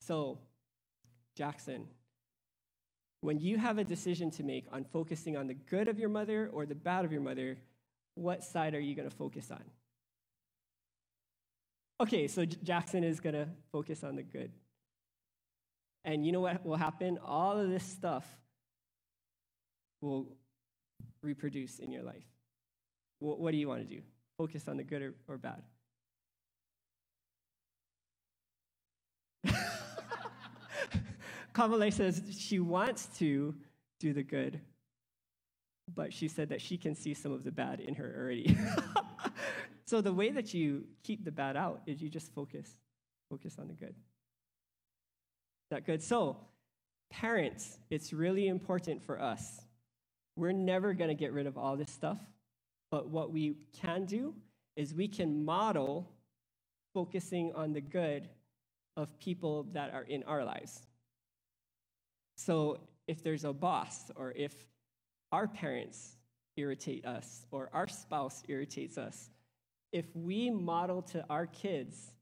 So, 0.00 0.38
Jackson, 1.34 1.88
when 3.20 3.40
you 3.40 3.58
have 3.58 3.78
a 3.78 3.84
decision 3.84 4.30
to 4.32 4.44
make 4.44 4.66
on 4.70 4.84
focusing 4.84 5.36
on 5.36 5.48
the 5.48 5.54
good 5.54 5.88
of 5.88 5.98
your 5.98 6.08
mother 6.08 6.48
or 6.52 6.66
the 6.66 6.76
bad 6.76 7.04
of 7.04 7.10
your 7.10 7.20
mother, 7.20 7.58
what 8.14 8.44
side 8.44 8.76
are 8.76 8.80
you 8.80 8.94
going 8.94 9.10
to 9.10 9.16
focus 9.16 9.50
on? 9.50 9.64
Okay, 11.98 12.28
so 12.28 12.44
Jackson 12.44 13.02
is 13.02 13.18
going 13.18 13.34
to 13.34 13.48
focus 13.72 14.04
on 14.04 14.14
the 14.14 14.22
good. 14.22 14.52
And 16.04 16.24
you 16.24 16.30
know 16.30 16.42
what 16.42 16.64
will 16.64 16.76
happen? 16.76 17.18
All 17.24 17.58
of 17.58 17.68
this 17.68 17.82
stuff 17.82 18.24
will 20.00 20.26
reproduce 21.22 21.78
in 21.78 21.90
your 21.90 22.02
life. 22.02 22.26
What, 23.18 23.40
what 23.40 23.52
do 23.52 23.56
you 23.56 23.68
want 23.68 23.88
to 23.88 23.94
do? 23.96 24.02
Focus 24.38 24.68
on 24.68 24.76
the 24.76 24.84
good 24.84 25.02
or, 25.02 25.14
or 25.28 25.38
bad? 25.38 25.62
Kamale 31.54 31.92
says 31.92 32.22
she 32.38 32.60
wants 32.60 33.06
to 33.18 33.54
do 33.98 34.12
the 34.12 34.22
good, 34.22 34.60
but 35.94 36.12
she 36.12 36.28
said 36.28 36.50
that 36.50 36.60
she 36.60 36.76
can 36.76 36.94
see 36.94 37.14
some 37.14 37.32
of 37.32 37.44
the 37.44 37.50
bad 37.50 37.80
in 37.80 37.94
her 37.94 38.14
already. 38.18 38.56
so 39.86 40.02
the 40.02 40.12
way 40.12 40.30
that 40.30 40.52
you 40.52 40.84
keep 41.02 41.24
the 41.24 41.32
bad 41.32 41.56
out 41.56 41.80
is 41.86 42.02
you 42.02 42.10
just 42.10 42.32
focus, 42.34 42.68
focus 43.30 43.56
on 43.58 43.68
the 43.68 43.74
good. 43.74 43.94
Is 45.66 45.70
that 45.70 45.86
good? 45.86 46.02
So, 46.02 46.36
parents, 47.10 47.78
it's 47.90 48.12
really 48.12 48.48
important 48.48 49.02
for 49.02 49.20
us 49.20 49.65
we're 50.36 50.52
never 50.52 50.92
going 50.92 51.08
to 51.08 51.14
get 51.14 51.32
rid 51.32 51.46
of 51.46 51.56
all 51.56 51.76
this 51.76 51.90
stuff, 51.90 52.18
but 52.90 53.08
what 53.08 53.32
we 53.32 53.56
can 53.80 54.04
do 54.04 54.34
is 54.76 54.94
we 54.94 55.08
can 55.08 55.44
model 55.44 56.08
focusing 56.94 57.52
on 57.54 57.72
the 57.72 57.80
good 57.80 58.28
of 58.96 59.18
people 59.18 59.66
that 59.72 59.92
are 59.92 60.04
in 60.04 60.22
our 60.24 60.44
lives. 60.44 60.86
So 62.36 62.78
if 63.08 63.22
there's 63.22 63.44
a 63.44 63.52
boss, 63.52 64.10
or 64.16 64.32
if 64.36 64.52
our 65.32 65.46
parents 65.46 66.16
irritate 66.56 67.04
us, 67.04 67.46
or 67.50 67.70
our 67.72 67.88
spouse 67.88 68.42
irritates 68.48 68.98
us, 68.98 69.30
if 69.92 70.04
we 70.14 70.50
model 70.50 71.02
to 71.02 71.24
our 71.30 71.46
kids 71.46 72.12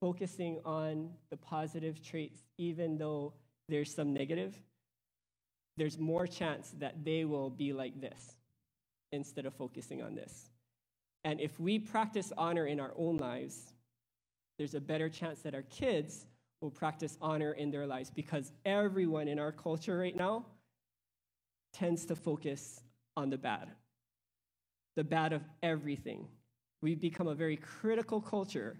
focusing 0.00 0.60
on 0.64 1.10
the 1.30 1.36
positive 1.36 2.02
traits, 2.02 2.40
even 2.56 2.96
though 2.96 3.34
there's 3.68 3.94
some 3.94 4.12
negative, 4.14 4.54
there's 5.78 5.98
more 5.98 6.26
chance 6.26 6.74
that 6.78 7.04
they 7.04 7.24
will 7.24 7.50
be 7.50 7.72
like 7.72 8.00
this 8.00 8.36
instead 9.12 9.46
of 9.46 9.54
focusing 9.54 10.02
on 10.02 10.14
this. 10.14 10.50
And 11.24 11.40
if 11.40 11.58
we 11.58 11.78
practice 11.78 12.32
honor 12.36 12.66
in 12.66 12.80
our 12.80 12.92
own 12.96 13.16
lives, 13.16 13.72
there's 14.58 14.74
a 14.74 14.80
better 14.80 15.08
chance 15.08 15.40
that 15.40 15.54
our 15.54 15.62
kids 15.62 16.26
will 16.60 16.70
practice 16.70 17.16
honor 17.22 17.52
in 17.52 17.70
their 17.70 17.86
lives 17.86 18.10
because 18.10 18.52
everyone 18.64 19.28
in 19.28 19.38
our 19.38 19.52
culture 19.52 19.96
right 19.98 20.16
now 20.16 20.44
tends 21.72 22.04
to 22.06 22.16
focus 22.16 22.80
on 23.16 23.30
the 23.30 23.38
bad, 23.38 23.68
the 24.96 25.04
bad 25.04 25.32
of 25.32 25.42
everything. 25.62 26.26
We've 26.82 27.00
become 27.00 27.28
a 27.28 27.34
very 27.34 27.56
critical 27.56 28.20
culture. 28.20 28.78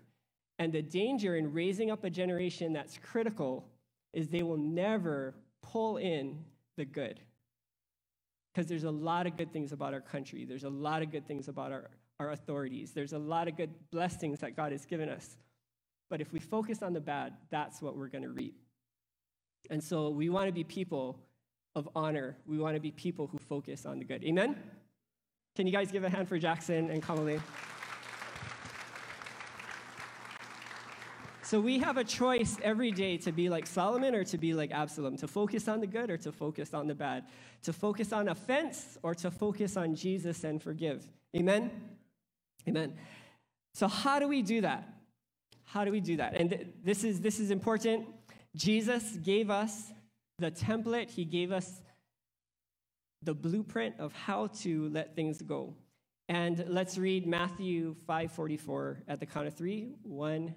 And 0.58 0.72
the 0.72 0.82
danger 0.82 1.36
in 1.36 1.52
raising 1.52 1.90
up 1.90 2.04
a 2.04 2.10
generation 2.10 2.72
that's 2.72 2.98
critical 2.98 3.68
is 4.12 4.28
they 4.28 4.42
will 4.42 4.56
never 4.56 5.34
pull 5.62 5.98
in 5.98 6.38
the 6.78 6.86
good. 6.86 7.20
Because 8.54 8.66
there's 8.66 8.84
a 8.84 8.90
lot 8.90 9.26
of 9.26 9.36
good 9.36 9.52
things 9.52 9.72
about 9.72 9.92
our 9.92 10.00
country, 10.00 10.46
there's 10.46 10.64
a 10.64 10.70
lot 10.70 11.02
of 11.02 11.12
good 11.12 11.28
things 11.28 11.48
about 11.48 11.70
our, 11.70 11.90
our 12.18 12.30
authorities, 12.30 12.92
there's 12.92 13.12
a 13.12 13.18
lot 13.18 13.46
of 13.46 13.56
good 13.56 13.70
blessings 13.90 14.40
that 14.40 14.56
God 14.56 14.72
has 14.72 14.86
given 14.86 15.10
us. 15.10 15.36
But 16.08 16.22
if 16.22 16.32
we 16.32 16.38
focus 16.38 16.82
on 16.82 16.94
the 16.94 17.00
bad, 17.00 17.34
that's 17.50 17.82
what 17.82 17.94
we're 17.94 18.08
going 18.08 18.24
to 18.24 18.30
reap. 18.30 18.58
And 19.68 19.84
so 19.84 20.08
we 20.08 20.30
want 20.30 20.46
to 20.46 20.52
be 20.52 20.64
people 20.64 21.18
of 21.74 21.88
honor. 21.94 22.36
We 22.46 22.58
want 22.58 22.74
to 22.76 22.80
be 22.80 22.90
people 22.90 23.26
who 23.26 23.38
focus 23.38 23.84
on 23.84 23.98
the 23.98 24.04
good. 24.04 24.24
Amen? 24.24 24.56
Can 25.54 25.66
you 25.66 25.72
guys 25.72 25.92
give 25.92 26.04
a 26.04 26.08
hand 26.08 26.28
for 26.28 26.38
Jackson 26.38 26.90
and 26.90 27.02
Kamale? 27.02 27.40
So 31.48 31.58
we 31.62 31.78
have 31.78 31.96
a 31.96 32.04
choice 32.04 32.58
every 32.62 32.90
day 32.90 33.16
to 33.16 33.32
be 33.32 33.48
like 33.48 33.66
Solomon 33.66 34.14
or 34.14 34.22
to 34.22 34.36
be 34.36 34.52
like 34.52 34.70
Absalom, 34.70 35.16
to 35.16 35.26
focus 35.26 35.66
on 35.66 35.80
the 35.80 35.86
good 35.86 36.10
or 36.10 36.18
to 36.18 36.30
focus 36.30 36.74
on 36.74 36.86
the 36.86 36.94
bad, 36.94 37.24
to 37.62 37.72
focus 37.72 38.12
on 38.12 38.28
offense 38.28 38.98
or 39.02 39.14
to 39.14 39.30
focus 39.30 39.74
on 39.78 39.94
Jesus 39.94 40.44
and 40.44 40.62
forgive. 40.62 41.08
Amen? 41.34 41.70
Amen. 42.68 42.92
So, 43.72 43.88
how 43.88 44.18
do 44.18 44.28
we 44.28 44.42
do 44.42 44.60
that? 44.60 44.92
How 45.64 45.86
do 45.86 45.90
we 45.90 46.00
do 46.00 46.18
that? 46.18 46.34
And 46.34 46.50
th- 46.50 46.66
this, 46.84 47.02
is, 47.02 47.22
this 47.22 47.40
is 47.40 47.50
important. 47.50 48.06
Jesus 48.54 49.16
gave 49.16 49.48
us 49.48 49.90
the 50.38 50.50
template, 50.50 51.08
He 51.08 51.24
gave 51.24 51.50
us 51.50 51.80
the 53.22 53.32
blueprint 53.32 53.94
of 53.98 54.12
how 54.12 54.48
to 54.64 54.90
let 54.90 55.16
things 55.16 55.40
go. 55.40 55.72
And 56.28 56.62
let's 56.68 56.98
read 56.98 57.26
Matthew 57.26 57.96
5:44 58.06 58.98
at 59.08 59.18
the 59.18 59.24
count 59.24 59.46
of 59.46 59.54
three. 59.54 59.94
One, 60.02 60.54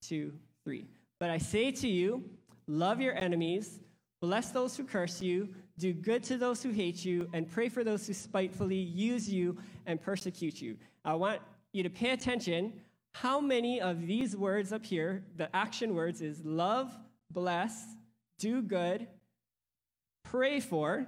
two, 0.00 0.32
three. 0.64 0.86
But 1.18 1.30
I 1.30 1.38
say 1.38 1.70
to 1.70 1.88
you, 1.88 2.24
love 2.66 3.00
your 3.00 3.14
enemies, 3.14 3.80
Bless 4.20 4.50
those 4.50 4.76
who 4.76 4.84
curse 4.84 5.22
you, 5.22 5.48
do 5.78 5.94
good 5.94 6.22
to 6.24 6.36
those 6.36 6.62
who 6.62 6.70
hate 6.70 7.06
you, 7.06 7.28
and 7.32 7.50
pray 7.50 7.70
for 7.70 7.82
those 7.82 8.06
who 8.06 8.12
spitefully 8.12 8.76
use 8.76 9.26
you 9.28 9.56
and 9.86 10.00
persecute 10.00 10.60
you. 10.60 10.76
I 11.06 11.14
want 11.14 11.40
you 11.72 11.82
to 11.82 11.88
pay 11.88 12.10
attention. 12.10 12.74
How 13.12 13.40
many 13.40 13.80
of 13.80 14.06
these 14.06 14.36
words 14.36 14.74
up 14.74 14.84
here, 14.84 15.24
the 15.36 15.54
action 15.56 15.94
words, 15.94 16.20
is 16.20 16.44
love, 16.44 16.94
bless, 17.30 17.82
do 18.38 18.60
good, 18.60 19.06
pray 20.22 20.60
for? 20.60 21.06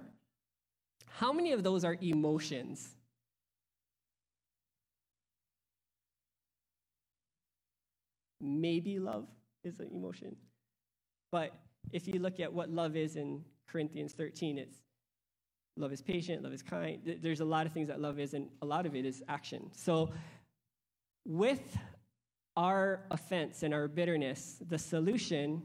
How 1.19 1.35
many 1.35 1.53
of 1.53 1.63
those 1.63 1.85
are 1.85 1.99
emotions? 2.01 2.97
Maybe 8.43 8.99
love 8.99 9.29
is 9.65 9.79
an 9.79 9.89
emotion. 9.95 10.37
But 11.31 11.53
if 11.93 12.07
you 12.07 12.21
look 12.21 12.41
at 12.41 12.53
what 12.53 12.69
love 12.69 12.97
is 12.97 13.17
in 13.17 13.43
Corinthians 13.69 14.13
13, 14.13 14.59
it's 14.59 14.77
love 15.77 15.93
is 15.93 16.03
patient, 16.03 16.43
love 16.43 16.53
is 16.53 16.63
kind. 16.63 17.01
There's 17.23 17.41
a 17.41 17.45
lot 17.45 17.67
of 17.67 17.73
things 17.73 17.89
that 17.89 18.01
love 18.01 18.19
is, 18.19 18.35
and 18.35 18.49
a 18.61 18.67
lot 18.67 18.85
of 18.85 18.95
it 18.95 19.07
is 19.07 19.23
action. 19.29 19.71
So, 19.75 20.11
with 21.25 21.79
our 22.57 23.07
offense 23.11 23.63
and 23.63 23.73
our 23.73 23.89
bitterness, 23.89 24.57
the 24.69 24.79
solution 24.79 25.63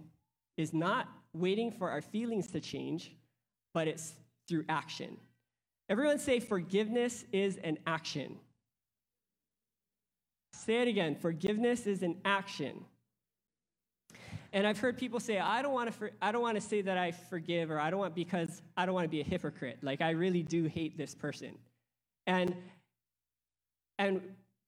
is 0.56 0.74
not 0.74 1.10
waiting 1.34 1.72
for 1.72 1.90
our 1.90 2.02
feelings 2.02 2.48
to 2.52 2.60
change, 2.60 3.12
but 3.74 3.88
it's 3.88 4.14
through 4.48 4.66
action. 4.70 5.18
Everyone 5.90 6.20
say, 6.20 6.40
forgiveness 6.40 7.26
is 7.32 7.58
an 7.64 7.78
action. 7.88 8.38
Say 10.58 10.82
it 10.82 10.88
again 10.88 11.16
forgiveness 11.16 11.86
is 11.88 12.04
an 12.04 12.18
action. 12.26 12.84
And 14.54 14.66
I've 14.66 14.80
heard 14.80 14.98
people 14.98 15.20
say, 15.20 15.40
I 15.40 15.62
don't 15.62 15.74
want 15.74 15.92
to, 15.92 15.92
for, 15.92 16.12
I 16.22 16.32
don't 16.32 16.42
want 16.42 16.56
to 16.56 16.62
say 16.62 16.82
that 16.82 16.98
I 16.98 17.12
forgive, 17.12 17.70
or 17.70 17.80
I 17.80 17.90
don't 17.90 18.00
want 18.00 18.16
because 18.16 18.62
I 18.78 18.86
don't 18.86 18.96
want 18.96 19.04
to 19.04 19.10
be 19.10 19.22
a 19.22 19.24
hypocrite. 19.24 19.80
Like 19.82 20.02
I 20.02 20.12
really 20.12 20.42
do 20.42 20.66
hate 20.66 20.98
this 20.98 21.14
person. 21.14 21.56
And 22.26 22.56
and 24.00 24.22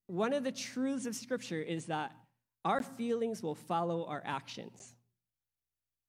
one 0.08 0.34
of 0.34 0.44
the 0.44 0.52
truths 0.52 1.06
of 1.06 1.16
Scripture 1.16 1.62
is 1.62 1.86
that 1.86 2.12
our 2.66 2.82
feelings 2.82 3.42
will 3.42 3.56
follow 3.56 4.06
our 4.06 4.22
actions. 4.26 4.94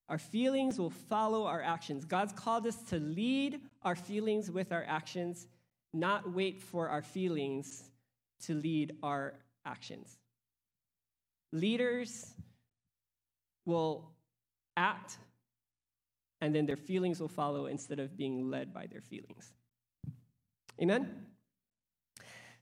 Our 0.08 0.18
feelings 0.18 0.78
will 0.78 0.90
follow 0.90 1.44
our 1.44 1.62
actions. 1.62 2.04
God's 2.04 2.32
called 2.32 2.66
us 2.66 2.76
to 2.90 2.98
lead 2.98 3.60
our 3.82 3.94
feelings 3.94 4.50
with 4.50 4.72
our 4.72 4.84
actions, 4.88 5.46
not 5.92 6.32
wait 6.32 6.60
for 6.60 6.88
our 6.88 7.02
feelings 7.02 7.90
to 8.42 8.54
lead 8.54 8.96
our 9.02 9.34
actions. 9.70 10.18
Leaders 11.52 12.34
will 13.64 14.10
act, 14.76 15.18
and 16.40 16.54
then 16.54 16.66
their 16.66 16.76
feelings 16.76 17.20
will 17.20 17.28
follow 17.28 17.66
instead 17.66 17.98
of 17.98 18.16
being 18.16 18.50
led 18.50 18.72
by 18.72 18.86
their 18.86 19.00
feelings. 19.00 19.52
Amen? 20.80 21.26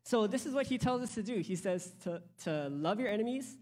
So, 0.02 0.26
this 0.26 0.46
is 0.46 0.54
what 0.54 0.66
he 0.66 0.78
tells 0.78 1.02
us 1.02 1.14
to 1.14 1.22
do. 1.22 1.36
He 1.40 1.54
says 1.54 1.92
to, 2.04 2.22
to 2.44 2.68
love 2.70 2.98
your 2.98 3.08
enemies, 3.08 3.56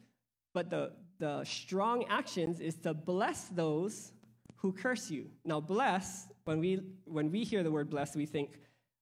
but 0.55 0.71
the, 0.71 0.93
the 1.19 1.45
strong 1.45 2.05
actions 2.09 2.61
is 2.61 2.77
to 2.77 2.95
bless 2.95 3.49
those 3.49 4.13
who 4.57 4.73
curse 4.73 5.11
you. 5.11 5.27
Now, 5.45 5.61
bless, 5.61 6.29
when 6.45 6.61
we, 6.61 6.81
when 7.05 7.31
we 7.31 7.45
hear 7.45 7.63
the 7.63 7.71
word 7.71 7.91
bless, 7.91 8.15
we 8.15 8.27
think 8.27 8.51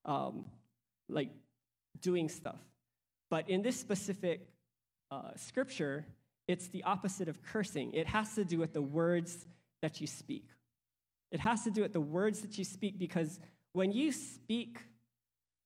um, 0.04 0.46
like 1.08 1.30
doing 2.00 2.28
stuff. 2.28 2.60
But 3.30 3.48
in 3.48 3.62
this 3.62 3.78
specific 3.78 4.48
uh, 5.10 5.30
scripture, 5.36 6.06
it's 6.46 6.68
the 6.68 6.82
opposite 6.84 7.28
of 7.28 7.42
cursing. 7.42 7.92
It 7.94 8.06
has 8.06 8.34
to 8.34 8.44
do 8.44 8.58
with 8.58 8.72
the 8.72 8.82
words 8.82 9.46
that 9.82 10.00
you 10.00 10.06
speak. 10.06 10.48
It 11.30 11.40
has 11.40 11.64
to 11.64 11.70
do 11.70 11.82
with 11.82 11.92
the 11.92 12.00
words 12.00 12.40
that 12.40 12.58
you 12.58 12.64
speak 12.64 12.98
because 12.98 13.40
when 13.72 13.92
you 13.92 14.12
speak, 14.12 14.78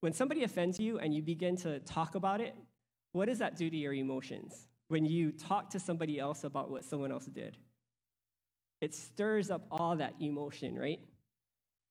when 0.00 0.12
somebody 0.12 0.44
offends 0.44 0.78
you 0.78 0.98
and 0.98 1.12
you 1.12 1.22
begin 1.22 1.56
to 1.58 1.80
talk 1.80 2.14
about 2.14 2.40
it, 2.40 2.54
what 3.12 3.26
does 3.26 3.38
that 3.38 3.56
do 3.56 3.68
to 3.68 3.76
your 3.76 3.92
emotions? 3.92 4.66
When 4.88 5.04
you 5.04 5.32
talk 5.32 5.70
to 5.70 5.78
somebody 5.78 6.18
else 6.18 6.44
about 6.44 6.70
what 6.70 6.84
someone 6.84 7.12
else 7.12 7.26
did, 7.26 7.56
it 8.80 8.94
stirs 8.94 9.50
up 9.50 9.66
all 9.70 9.96
that 9.96 10.14
emotion, 10.20 10.78
right? 10.78 11.00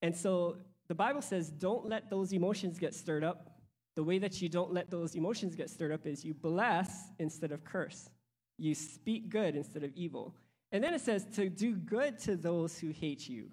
And 0.02 0.16
so 0.16 0.58
the 0.88 0.96
Bible 0.96 1.22
says, 1.22 1.50
don't 1.50 1.88
let 1.88 2.10
those 2.10 2.34
emotions 2.34 2.80
get 2.80 2.96
stirred 2.96 3.24
up. 3.24 3.57
The 3.98 4.04
way 4.04 4.20
that 4.20 4.44
you 4.44 4.48
don't 4.48 4.72
let 4.72 4.92
those 4.92 5.16
emotions 5.16 5.56
get 5.56 5.72
stirred 5.72 5.92
up 5.92 6.06
is 6.06 6.24
you 6.24 6.36
bless 6.36 7.10
instead 7.18 7.52
of 7.52 7.64
curse. 7.64 8.12
You 8.60 8.76
speak 8.76 9.28
good 9.28 9.56
instead 9.56 9.84
of 9.84 9.92
evil. 9.96 10.36
And 10.72 10.84
then 10.84 10.94
it 10.94 11.02
says 11.02 11.26
to 11.34 11.50
do 11.50 11.74
good 11.74 12.20
to 12.20 12.36
those 12.36 12.78
who 12.78 12.92
hate 12.92 13.28
you. 13.28 13.48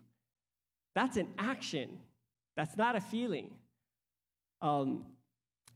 That's 0.94 1.16
an 1.16 1.28
action, 1.38 1.98
that's 2.58 2.76
not 2.76 2.94
a 2.94 3.00
feeling. 3.00 3.52
Um, 4.60 5.06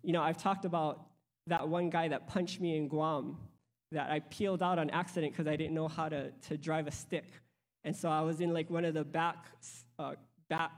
you 0.02 0.12
know, 0.12 0.20
I've 0.20 0.36
talked 0.36 0.66
about 0.66 1.06
that 1.46 1.66
one 1.66 1.88
guy 1.88 2.08
that 2.08 2.26
punched 2.26 2.60
me 2.60 2.76
in 2.76 2.88
Guam 2.88 3.38
that 3.92 4.10
I 4.10 4.20
peeled 4.20 4.62
out 4.62 4.78
on 4.78 4.90
accident 4.90 5.32
because 5.32 5.46
I 5.46 5.56
didn't 5.56 5.74
know 5.74 5.88
how 5.88 6.10
to, 6.10 6.30
to 6.30 6.58
drive 6.58 6.86
a 6.86 6.92
stick. 6.92 7.24
And 7.84 7.96
so 7.96 8.10
I 8.10 8.20
was 8.20 8.42
in 8.42 8.52
like 8.52 8.68
one 8.68 8.84
of 8.84 8.92
the 8.92 9.04
back, 9.04 9.46
uh, 9.98 10.16
back 10.50 10.72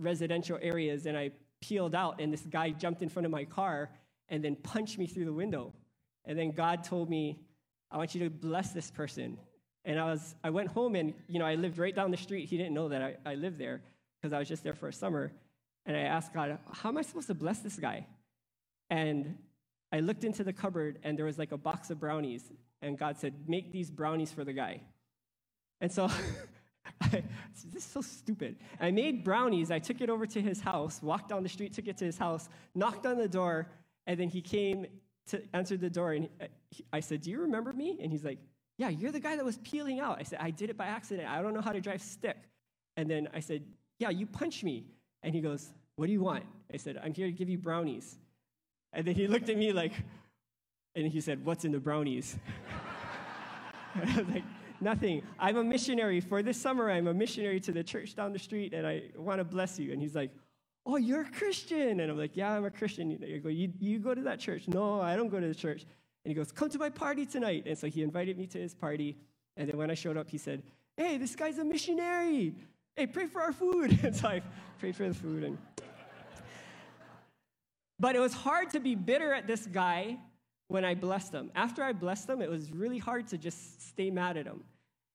residential 0.00 0.58
areas 0.60 1.06
and 1.06 1.16
I 1.16 1.30
peeled 1.62 1.94
out, 1.94 2.20
and 2.20 2.30
this 2.30 2.42
guy 2.42 2.70
jumped 2.70 3.00
in 3.00 3.08
front 3.08 3.24
of 3.24 3.32
my 3.32 3.44
car 3.44 3.88
and 4.28 4.44
then 4.44 4.56
punched 4.56 4.98
me 4.98 5.06
through 5.06 5.24
the 5.24 5.32
window. 5.32 5.72
And 6.26 6.38
then 6.38 6.50
God 6.50 6.84
told 6.84 7.08
me, 7.08 7.40
I 7.90 7.96
want 7.96 8.14
you 8.14 8.24
to 8.24 8.30
bless 8.30 8.72
this 8.72 8.90
person. 8.90 9.38
And 9.84 9.98
I, 9.98 10.04
was, 10.04 10.34
I 10.44 10.50
went 10.50 10.68
home 10.68 10.94
and, 10.94 11.14
you 11.28 11.38
know, 11.38 11.46
I 11.46 11.54
lived 11.54 11.78
right 11.78 11.94
down 11.94 12.10
the 12.10 12.16
street. 12.16 12.48
He 12.48 12.56
didn't 12.56 12.74
know 12.74 12.88
that 12.88 13.02
I, 13.02 13.16
I 13.26 13.34
lived 13.34 13.58
there 13.58 13.82
because 14.20 14.32
I 14.32 14.38
was 14.38 14.48
just 14.48 14.62
there 14.62 14.74
for 14.74 14.88
a 14.88 14.92
summer. 14.92 15.32
And 15.86 15.96
I 15.96 16.00
asked 16.00 16.32
God, 16.32 16.58
how 16.72 16.90
am 16.90 16.98
I 16.98 17.02
supposed 17.02 17.26
to 17.26 17.34
bless 17.34 17.58
this 17.58 17.76
guy? 17.76 18.06
And 18.90 19.36
I 19.90 20.00
looked 20.00 20.24
into 20.24 20.44
the 20.44 20.52
cupboard 20.52 20.98
and 21.02 21.18
there 21.18 21.26
was 21.26 21.38
like 21.38 21.52
a 21.52 21.56
box 21.56 21.90
of 21.90 21.98
brownies. 21.98 22.44
And 22.80 22.96
God 22.96 23.18
said, 23.18 23.34
make 23.48 23.72
these 23.72 23.90
brownies 23.90 24.32
for 24.32 24.44
the 24.44 24.52
guy. 24.52 24.82
And 25.80 25.90
so 25.90 26.08
I, 27.00 27.08
this 27.72 27.84
is 27.84 27.90
so 27.90 28.00
stupid. 28.00 28.56
I 28.80 28.90
made 28.90 29.24
brownies. 29.24 29.70
I 29.70 29.78
took 29.78 30.00
it 30.00 30.10
over 30.10 30.26
to 30.26 30.40
his 30.40 30.60
house, 30.60 31.02
walked 31.02 31.28
down 31.28 31.42
the 31.42 31.48
street, 31.48 31.72
took 31.72 31.88
it 31.88 31.96
to 31.98 32.04
his 32.04 32.18
house, 32.18 32.48
knocked 32.74 33.06
on 33.06 33.18
the 33.18 33.28
door, 33.28 33.68
and 34.06 34.18
then 34.18 34.28
he 34.28 34.40
came 34.40 34.86
to 35.28 35.42
answer 35.54 35.76
the 35.76 35.90
door, 35.90 36.12
and 36.12 36.28
he, 36.70 36.84
I 36.92 37.00
said, 37.00 37.20
"Do 37.22 37.30
you 37.30 37.40
remember 37.40 37.72
me?" 37.72 37.98
And 38.02 38.10
he's 38.10 38.24
like, 38.24 38.38
"Yeah, 38.78 38.88
you're 38.88 39.12
the 39.12 39.20
guy 39.20 39.36
that 39.36 39.44
was 39.44 39.58
peeling 39.58 40.00
out." 40.00 40.18
I 40.18 40.24
said, 40.24 40.38
"I 40.40 40.50
did 40.50 40.70
it 40.70 40.76
by 40.76 40.86
accident. 40.86 41.28
I 41.28 41.40
don't 41.40 41.54
know 41.54 41.60
how 41.60 41.72
to 41.72 41.80
drive 41.80 42.02
stick." 42.02 42.36
And 42.96 43.08
then 43.08 43.28
I 43.32 43.40
said, 43.40 43.62
"Yeah, 43.98 44.10
you 44.10 44.26
punched 44.26 44.64
me." 44.64 44.86
And 45.22 45.34
he 45.34 45.40
goes, 45.40 45.72
"What 45.96 46.06
do 46.06 46.12
you 46.12 46.20
want?" 46.20 46.44
I 46.72 46.76
said, 46.76 47.00
"I'm 47.02 47.14
here 47.14 47.26
to 47.26 47.32
give 47.32 47.48
you 47.48 47.58
brownies." 47.58 48.18
And 48.92 49.06
then 49.06 49.14
he 49.14 49.26
looked 49.26 49.48
at 49.48 49.56
me 49.56 49.72
like, 49.72 49.92
and 50.94 51.06
he 51.06 51.20
said, 51.20 51.44
"What's 51.44 51.64
in 51.64 51.72
the 51.72 51.80
brownies?" 51.80 52.36
I 53.94 54.16
was 54.16 54.26
like, 54.28 54.44
"Nothing. 54.82 55.22
I'm 55.38 55.56
a 55.56 55.64
missionary. 55.64 56.20
For 56.20 56.42
this 56.42 56.60
summer, 56.60 56.90
I'm 56.90 57.06
a 57.06 57.14
missionary 57.14 57.60
to 57.60 57.72
the 57.72 57.84
church 57.84 58.14
down 58.14 58.32
the 58.32 58.38
street, 58.38 58.74
and 58.74 58.86
I 58.86 59.02
want 59.16 59.38
to 59.38 59.44
bless 59.44 59.78
you." 59.78 59.92
And 59.92 60.02
he's 60.02 60.14
like, 60.14 60.30
Oh, 60.84 60.96
you're 60.96 61.22
a 61.22 61.30
Christian. 61.30 62.00
And 62.00 62.10
I'm 62.10 62.18
like, 62.18 62.36
Yeah, 62.36 62.52
I'm 62.52 62.64
a 62.64 62.70
Christian. 62.70 63.10
You 63.10 63.40
go, 63.40 63.48
you, 63.48 63.72
you 63.78 63.98
go 63.98 64.14
to 64.14 64.22
that 64.22 64.40
church. 64.40 64.68
No, 64.68 65.00
I 65.00 65.16
don't 65.16 65.28
go 65.28 65.40
to 65.40 65.46
the 65.46 65.54
church. 65.54 65.82
And 66.24 66.30
he 66.30 66.34
goes, 66.34 66.52
Come 66.52 66.68
to 66.70 66.78
my 66.78 66.90
party 66.90 67.26
tonight. 67.26 67.64
And 67.66 67.76
so 67.78 67.86
he 67.86 68.02
invited 68.02 68.36
me 68.38 68.46
to 68.48 68.58
his 68.58 68.74
party. 68.74 69.16
And 69.56 69.68
then 69.68 69.76
when 69.76 69.90
I 69.90 69.94
showed 69.94 70.16
up, 70.16 70.28
he 70.28 70.38
said, 70.38 70.62
Hey, 70.96 71.18
this 71.18 71.36
guy's 71.36 71.58
a 71.58 71.64
missionary. 71.64 72.54
Hey, 72.96 73.06
pray 73.06 73.26
for 73.26 73.40
our 73.40 73.52
food. 73.52 73.98
and 74.04 74.14
so 74.14 74.28
I 74.28 74.42
prayed 74.78 74.96
for 74.96 75.08
the 75.08 75.14
food. 75.14 75.44
And... 75.44 75.58
But 77.98 78.16
it 78.16 78.20
was 78.20 78.34
hard 78.34 78.70
to 78.70 78.80
be 78.80 78.94
bitter 78.94 79.32
at 79.32 79.46
this 79.46 79.66
guy 79.66 80.18
when 80.66 80.84
I 80.84 80.94
blessed 80.94 81.32
him. 81.32 81.52
After 81.54 81.84
I 81.84 81.92
blessed 81.92 82.28
him, 82.28 82.42
it 82.42 82.50
was 82.50 82.72
really 82.72 82.98
hard 82.98 83.28
to 83.28 83.38
just 83.38 83.88
stay 83.88 84.10
mad 84.10 84.36
at 84.36 84.46
him. 84.46 84.64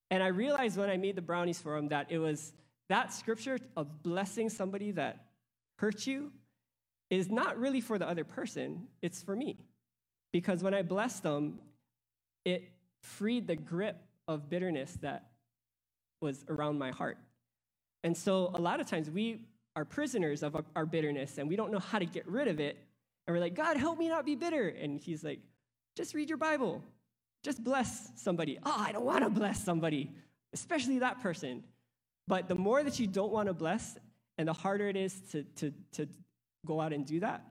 And 0.10 0.24
I 0.24 0.28
realized 0.28 0.78
when 0.78 0.89
I 0.89 0.98
made 0.98 1.15
the 1.15 1.22
brownies 1.22 1.60
for 1.60 1.76
him 1.76 1.89
that 1.89 2.08
it 2.12 2.20
was 2.20 2.54
that 2.89 3.13
scripture 3.13 3.60
of 3.76 4.04
blessing 4.04 4.50
somebody 4.50 4.91
that 4.91 5.26
hurt 5.80 6.08
you 6.08 6.32
is 7.10 7.30
not 7.30 7.58
really 7.60 7.82
for 7.82 7.98
the 7.98 8.08
other 8.08 8.24
person, 8.24 8.88
it's 9.02 9.22
for 9.22 9.36
me. 9.36 9.58
Because 10.32 10.63
when 10.63 10.74
I 10.74 10.82
blessed 10.82 11.24
them, 11.24 11.60
it 12.46 12.70
freed 13.02 13.48
the 13.48 13.56
grip 13.56 13.98
of 14.28 14.50
bitterness 14.50 14.98
that 15.02 15.28
was 16.22 16.43
around 16.50 16.78
my 16.78 16.91
heart. 16.91 17.17
And 18.04 18.15
so 18.15 18.52
a 18.54 18.62
lot 18.62 18.80
of 18.80 18.88
times 18.88 19.10
we 19.10 19.41
are 19.76 19.86
prisoners 19.86 20.43
of 20.43 20.56
our 20.76 20.86
bitterness 20.86 21.38
and 21.38 21.48
we 21.48 21.56
don't 21.56 21.72
know 21.72 21.80
how 21.80 22.00
to 22.00 22.06
get 22.06 22.28
rid 22.28 22.48
of 22.48 22.60
it. 22.60 22.78
And 23.26 23.36
we're 23.36 23.41
like, 23.41 23.56
God, 23.56 23.78
help 23.78 23.98
me 24.00 24.10
not 24.10 24.26
be 24.26 24.36
bitter. 24.36 24.70
And 24.70 25.00
He's 25.00 25.24
like, 25.24 25.39
just 25.96 26.13
read 26.13 26.30
your 26.30 26.38
Bible. 26.38 26.82
Just 27.43 27.63
bless 27.63 28.12
somebody. 28.15 28.60
Oh, 28.63 28.76
I 28.78 28.91
don't 28.91 29.06
want 29.06 29.23
to 29.23 29.30
bless 29.30 29.63
somebody, 29.63 30.12
especially 30.54 31.00
that 31.00 31.21
person. 31.21 31.63
But 32.28 32.47
the 32.47 32.56
more 32.56 32.84
that 32.84 33.00
you 33.00 33.08
don't 33.08 33.32
want 33.32 33.47
to 33.47 33.54
bless 33.54 33.97
and 34.38 34.47
the 34.47 34.54
harder 34.54 34.88
it 34.89 34.97
is 34.97 35.21
to, 35.32 35.43
to, 35.43 35.73
to 35.93 36.08
go 36.65 36.82
out 36.82 36.93
and 36.93 37.06
do 37.06 37.19
that, 37.21 37.45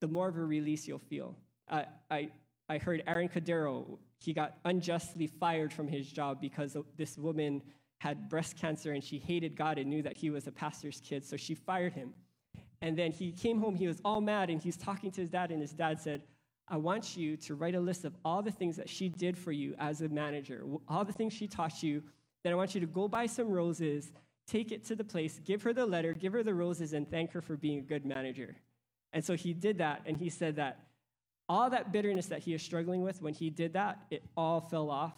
the 0.00 0.08
more 0.08 0.28
of 0.28 0.36
a 0.36 0.44
release 0.44 0.88
you'll 0.88 0.98
feel. 0.98 1.36
I, 1.68 1.86
I, 2.10 2.30
I 2.68 2.78
heard 2.78 3.02
Aaron 3.06 3.28
Cadero, 3.28 3.98
he 4.18 4.32
got 4.32 4.56
unjustly 4.64 5.26
fired 5.26 5.72
from 5.72 5.86
his 5.86 6.10
job 6.10 6.40
because 6.40 6.76
this 6.96 7.18
woman 7.18 7.62
had 7.98 8.28
breast 8.28 8.56
cancer 8.56 8.92
and 8.92 9.02
she 9.02 9.18
hated 9.18 9.56
God 9.56 9.78
and 9.78 9.88
knew 9.88 10.02
that 10.02 10.16
he 10.16 10.30
was 10.30 10.46
a 10.46 10.52
pastor's 10.52 11.00
kid, 11.00 11.24
so 11.24 11.36
she 11.36 11.54
fired 11.54 11.92
him. 11.92 12.14
And 12.82 12.98
then 12.98 13.12
he 13.12 13.32
came 13.32 13.60
home, 13.60 13.76
he 13.76 13.86
was 13.86 14.00
all 14.04 14.20
mad, 14.20 14.50
and 14.50 14.62
he's 14.62 14.76
talking 14.76 15.10
to 15.12 15.20
his 15.20 15.30
dad, 15.30 15.50
and 15.50 15.60
his 15.60 15.72
dad 15.72 16.00
said, 16.00 16.22
I 16.68 16.76
want 16.78 17.16
you 17.16 17.36
to 17.38 17.54
write 17.54 17.74
a 17.74 17.80
list 17.80 18.04
of 18.04 18.14
all 18.24 18.42
the 18.42 18.50
things 18.50 18.76
that 18.76 18.88
she 18.88 19.08
did 19.08 19.36
for 19.36 19.52
you 19.52 19.74
as 19.78 20.00
a 20.00 20.08
manager, 20.08 20.64
all 20.88 21.04
the 21.04 21.12
things 21.12 21.32
she 21.32 21.46
taught 21.46 21.82
you. 21.82 22.02
Then 22.42 22.52
I 22.52 22.56
want 22.56 22.74
you 22.74 22.80
to 22.80 22.86
go 22.86 23.06
buy 23.06 23.26
some 23.26 23.48
roses, 23.48 24.12
take 24.46 24.72
it 24.72 24.84
to 24.86 24.96
the 24.96 25.04
place, 25.04 25.40
give 25.44 25.62
her 25.62 25.72
the 25.72 25.84
letter, 25.84 26.14
give 26.14 26.32
her 26.32 26.42
the 26.42 26.54
roses, 26.54 26.92
and 26.92 27.10
thank 27.10 27.32
her 27.32 27.42
for 27.42 27.56
being 27.56 27.78
a 27.78 27.82
good 27.82 28.06
manager. 28.06 28.56
And 29.12 29.24
so 29.24 29.34
he 29.34 29.52
did 29.52 29.78
that, 29.78 30.02
and 30.06 30.16
he 30.16 30.30
said 30.30 30.56
that 30.56 30.80
all 31.48 31.68
that 31.70 31.92
bitterness 31.92 32.26
that 32.26 32.40
he 32.40 32.54
is 32.54 32.62
struggling 32.62 33.02
with, 33.02 33.20
when 33.20 33.34
he 33.34 33.50
did 33.50 33.74
that, 33.74 33.98
it 34.10 34.22
all 34.36 34.60
fell 34.60 34.90
off. 34.90 35.14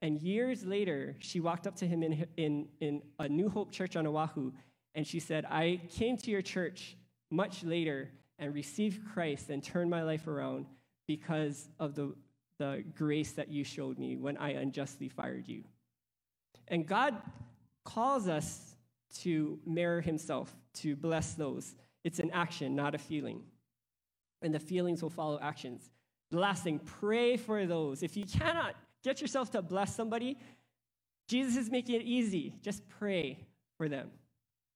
And 0.00 0.20
years 0.20 0.64
later, 0.64 1.14
she 1.20 1.38
walked 1.40 1.66
up 1.66 1.76
to 1.76 1.86
him 1.86 2.02
in, 2.02 2.26
in, 2.36 2.68
in 2.80 3.02
a 3.18 3.28
New 3.28 3.50
Hope 3.50 3.70
church 3.70 3.94
on 3.94 4.06
Oahu, 4.06 4.52
and 4.94 5.06
she 5.06 5.20
said, 5.20 5.44
I 5.44 5.82
came 5.90 6.16
to 6.18 6.30
your 6.30 6.42
church 6.42 6.96
much 7.30 7.62
later 7.62 8.10
and 8.38 8.54
receive 8.54 9.00
Christ 9.12 9.50
and 9.50 9.62
turn 9.62 9.88
my 9.88 10.02
life 10.02 10.26
around 10.26 10.66
because 11.06 11.68
of 11.78 11.94
the, 11.94 12.14
the 12.58 12.84
grace 12.94 13.32
that 13.32 13.48
you 13.48 13.64
showed 13.64 13.98
me 13.98 14.16
when 14.16 14.36
I 14.36 14.50
unjustly 14.52 15.08
fired 15.08 15.48
you. 15.48 15.64
And 16.68 16.86
God 16.86 17.16
calls 17.84 18.28
us 18.28 18.76
to 19.20 19.58
mirror 19.66 20.00
himself, 20.00 20.54
to 20.74 20.96
bless 20.96 21.34
those. 21.34 21.74
It's 22.04 22.18
an 22.18 22.30
action, 22.32 22.74
not 22.74 22.94
a 22.94 22.98
feeling. 22.98 23.42
And 24.40 24.54
the 24.54 24.60
feelings 24.60 25.02
will 25.02 25.10
follow 25.10 25.38
actions. 25.40 25.90
The 26.30 26.38
last 26.38 26.64
thing, 26.64 26.78
pray 26.78 27.36
for 27.36 27.66
those. 27.66 28.02
If 28.02 28.16
you 28.16 28.24
cannot 28.24 28.74
get 29.04 29.20
yourself 29.20 29.50
to 29.50 29.62
bless 29.62 29.94
somebody, 29.94 30.38
Jesus 31.28 31.56
is 31.56 31.70
making 31.70 31.96
it 31.96 32.02
easy. 32.02 32.54
Just 32.62 32.88
pray 32.88 33.46
for 33.76 33.88
them. 33.88 34.10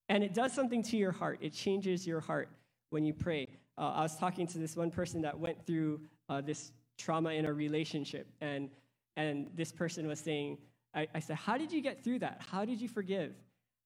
And 0.08 0.22
it 0.22 0.34
does 0.34 0.52
something 0.52 0.82
to 0.84 0.96
your 0.96 1.12
heart, 1.12 1.38
it 1.40 1.52
changes 1.52 2.06
your 2.06 2.20
heart 2.20 2.48
when 2.90 3.04
you 3.04 3.12
pray. 3.12 3.48
Uh, 3.78 3.92
I 3.94 4.02
was 4.02 4.16
talking 4.16 4.46
to 4.48 4.58
this 4.58 4.76
one 4.76 4.90
person 4.90 5.20
that 5.22 5.38
went 5.38 5.66
through 5.66 6.00
uh, 6.28 6.40
this 6.40 6.72
trauma 6.98 7.30
in 7.30 7.46
a 7.46 7.52
relationship, 7.52 8.26
and, 8.40 8.70
and 9.16 9.48
this 9.54 9.72
person 9.72 10.06
was 10.06 10.20
saying, 10.20 10.58
I, 10.94 11.06
I 11.14 11.20
said, 11.20 11.36
How 11.36 11.58
did 11.58 11.72
you 11.72 11.80
get 11.80 12.02
through 12.02 12.20
that? 12.20 12.42
How 12.50 12.64
did 12.64 12.80
you 12.80 12.88
forgive? 12.88 13.34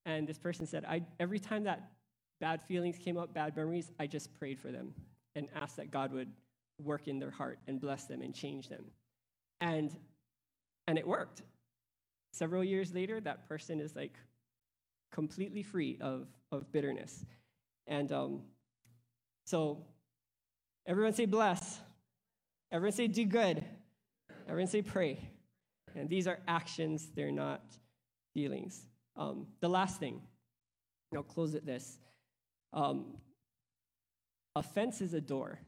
And 0.06 0.26
this 0.26 0.38
person 0.38 0.66
said, 0.66 0.84
I, 0.84 1.02
Every 1.18 1.38
time 1.38 1.64
that 1.64 1.90
bad 2.40 2.62
feelings 2.62 2.96
came 2.98 3.16
up, 3.16 3.34
bad 3.34 3.56
memories, 3.56 3.90
I 3.98 4.06
just 4.06 4.32
prayed 4.32 4.58
for 4.58 4.70
them 4.70 4.94
and 5.36 5.48
asked 5.54 5.76
that 5.76 5.90
God 5.90 6.12
would 6.12 6.30
work 6.82 7.08
in 7.08 7.18
their 7.18 7.30
heart 7.30 7.58
and 7.66 7.80
bless 7.80 8.04
them 8.04 8.22
and 8.22 8.34
change 8.34 8.68
them. 8.68 8.84
And, 9.60 9.94
and 10.86 10.98
it 10.98 11.06
worked. 11.06 11.42
Several 12.32 12.64
years 12.64 12.94
later, 12.94 13.20
that 13.20 13.48
person 13.48 13.80
is 13.80 13.94
like 13.94 14.14
completely 15.12 15.62
free 15.62 15.98
of, 16.00 16.28
of 16.52 16.70
bitterness. 16.72 17.24
And 17.86 18.10
um, 18.12 18.40
so, 19.50 19.78
everyone 20.86 21.12
say 21.12 21.26
bless. 21.26 21.80
Everyone 22.70 22.92
say 22.92 23.08
do 23.08 23.24
good. 23.24 23.64
Everyone 24.48 24.68
say 24.68 24.80
pray. 24.80 25.28
And 25.96 26.08
these 26.08 26.28
are 26.28 26.38
actions, 26.46 27.08
they're 27.16 27.32
not 27.32 27.60
feelings. 28.32 28.86
Um, 29.16 29.48
the 29.58 29.68
last 29.68 29.98
thing, 29.98 30.20
I'll 31.12 31.24
close 31.24 31.54
it 31.54 31.66
this. 31.66 31.98
Um, 32.72 33.06
offense 34.54 35.00
is 35.00 35.14
a 35.14 35.20
door. 35.20 35.58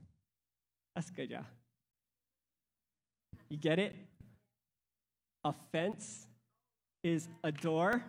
That's 0.94 1.10
good, 1.10 1.32
yeah. 1.32 1.42
You 3.48 3.56
get 3.56 3.80
it? 3.80 3.96
Offense 5.42 6.28
is 7.02 7.26
a 7.42 7.50
door. 7.50 8.04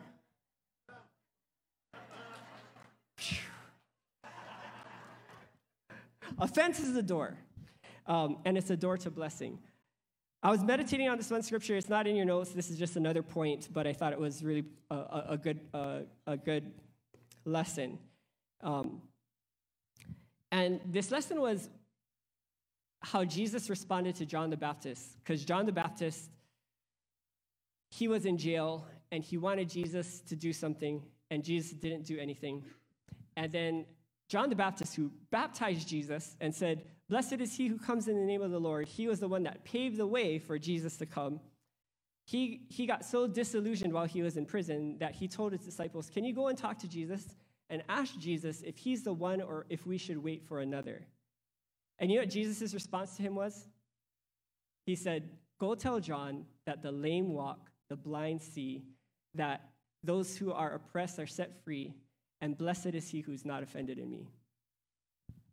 Offense 6.39 6.80
is 6.80 6.96
a 6.96 7.02
door, 7.02 7.38
um, 8.08 8.38
and 8.46 8.58
it's 8.58 8.69
a 8.69 8.78
door 8.78 8.98
to 8.98 9.12
blessing. 9.12 9.60
I 10.41 10.52
was 10.52 10.62
meditating 10.62 11.08
on 11.08 11.17
this 11.17 11.32
one 11.32 11.41
scripture. 11.41 11.78
It's 11.78 11.88
not 11.88 12.06
in 12.06 12.15
your 12.15 12.26
notes. 12.26 12.50
This 12.52 12.69
is 12.69 12.78
just 12.78 12.96
another 12.98 13.24
point, 13.24 13.69
but 13.72 13.88
I 13.88 13.93
thought 13.93 14.12
it 14.12 14.19
was 14.19 14.43
really 14.43 14.65
a, 14.91 14.96
a, 14.96 15.26
a 15.30 15.38
good, 15.38 15.60
uh, 15.74 16.00
a 16.28 16.36
good 16.36 16.74
lesson. 17.46 17.98
Um, 18.62 19.02
and 20.52 20.82
this 20.86 21.12
lesson 21.12 21.39
was 21.39 21.69
how 23.02 23.24
Jesus 23.24 23.69
responded 23.69 24.15
to 24.15 24.26
John 24.26 24.50
the 24.50 24.58
Baptist, 24.58 25.17
because 25.19 25.46
John 25.46 25.65
the 25.65 25.72
Baptist, 25.72 26.30
he 27.89 28.08
was 28.08 28.26
in 28.26 28.38
jail 28.38 28.86
and 29.12 29.24
he 29.24 29.38
wanted 29.38 29.69
Jesus 29.69 30.22
to 30.22 30.36
do 30.36 30.52
something, 30.52 31.04
and 31.30 31.43
Jesus 31.43 31.72
didn't 31.72 32.06
do 32.06 32.17
anything. 32.17 32.65
And 33.38 33.52
then 33.52 33.86
John 34.34 34.50
the 34.50 34.56
Baptist, 34.56 34.96
who 34.96 35.12
baptized 35.30 35.88
Jesus 35.88 36.36
and 36.41 36.56
said, 36.56 36.86
Blessed 37.08 37.34
is 37.34 37.56
he 37.56 37.67
who 37.67 37.78
comes 37.78 38.08
in 38.08 38.15
the 38.15 38.26
name 38.26 38.41
of 38.41 38.50
the 38.50 38.60
Lord, 38.60 38.88
he 38.88 39.08
was 39.08 39.19
the 39.19 39.28
one 39.28 39.43
that 39.43 39.63
paved 39.63 39.96
the 39.98 40.08
way 40.08 40.39
for 40.39 40.58
Jesus 40.58 40.98
to 40.98 41.06
come. 41.06 41.39
He, 42.26 42.65
he 42.69 42.88
got 42.88 43.06
so 43.06 43.28
disillusioned 43.28 43.93
while 43.93 44.08
he 44.08 44.24
was 44.24 44.36
in 44.36 44.48
prison 44.48 44.98
that 44.98 45.13
he 45.13 45.28
told 45.28 45.52
his 45.52 45.62
disciples, 45.62 46.10
Can 46.10 46.26
you 46.26 46.34
go 46.34 46.48
and 46.48 46.58
talk 46.58 46.80
to 46.80 46.88
Jesus 46.88 47.36
and 47.69 47.84
ask 47.88 48.17
Jesus 48.17 48.63
if 48.63 48.76
he's 48.76 49.04
the 49.04 49.13
one 49.13 49.39
or 49.39 49.67
if 49.69 49.86
we 49.86 50.00
should 50.00 50.17
wait 50.17 50.43
for 50.48 50.62
another? 50.62 51.06
And 52.00 52.10
you 52.10 52.17
know 52.17 52.24
what 52.24 52.32
Jesus' 52.32 52.74
response 52.74 53.15
to 53.17 53.22
him 53.22 53.36
was? 53.36 53.67
He 54.88 54.96
said, 54.96 55.30
Go 55.60 55.76
tell 55.76 56.00
John 56.00 56.46
that 56.65 56.82
the 56.82 56.91
lame 56.91 57.34
walk, 57.34 57.69
the 57.88 57.96
blind 57.96 58.41
see, 58.41 58.82
that 59.36 59.62
those 60.04 60.36
who 60.36 60.52
are 60.52 60.74
oppressed 60.74 61.19
are 61.19 61.28
set 61.28 61.63
free, 61.63 61.93
and 62.43 62.58
blessed 62.58 62.88
is 62.88 63.08
he 63.08 63.21
who's 63.21 63.45
not 63.45 63.63
offended 63.63 63.97
in 63.97 64.12
me. 64.12 64.27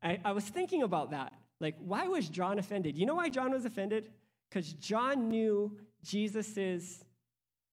I, 0.02 0.18
I 0.24 0.32
was 0.32 0.42
thinking 0.44 0.82
about 0.82 1.12
that. 1.12 1.32
Like, 1.60 1.76
why 1.78 2.08
was 2.08 2.28
John 2.28 2.58
offended? 2.58 2.98
You 2.98 3.06
know 3.06 3.14
why 3.14 3.28
John 3.28 3.52
was 3.52 3.64
offended? 3.64 4.10
Because 4.48 4.72
John 4.72 5.28
knew 5.28 5.78
Jesus' 6.02 7.04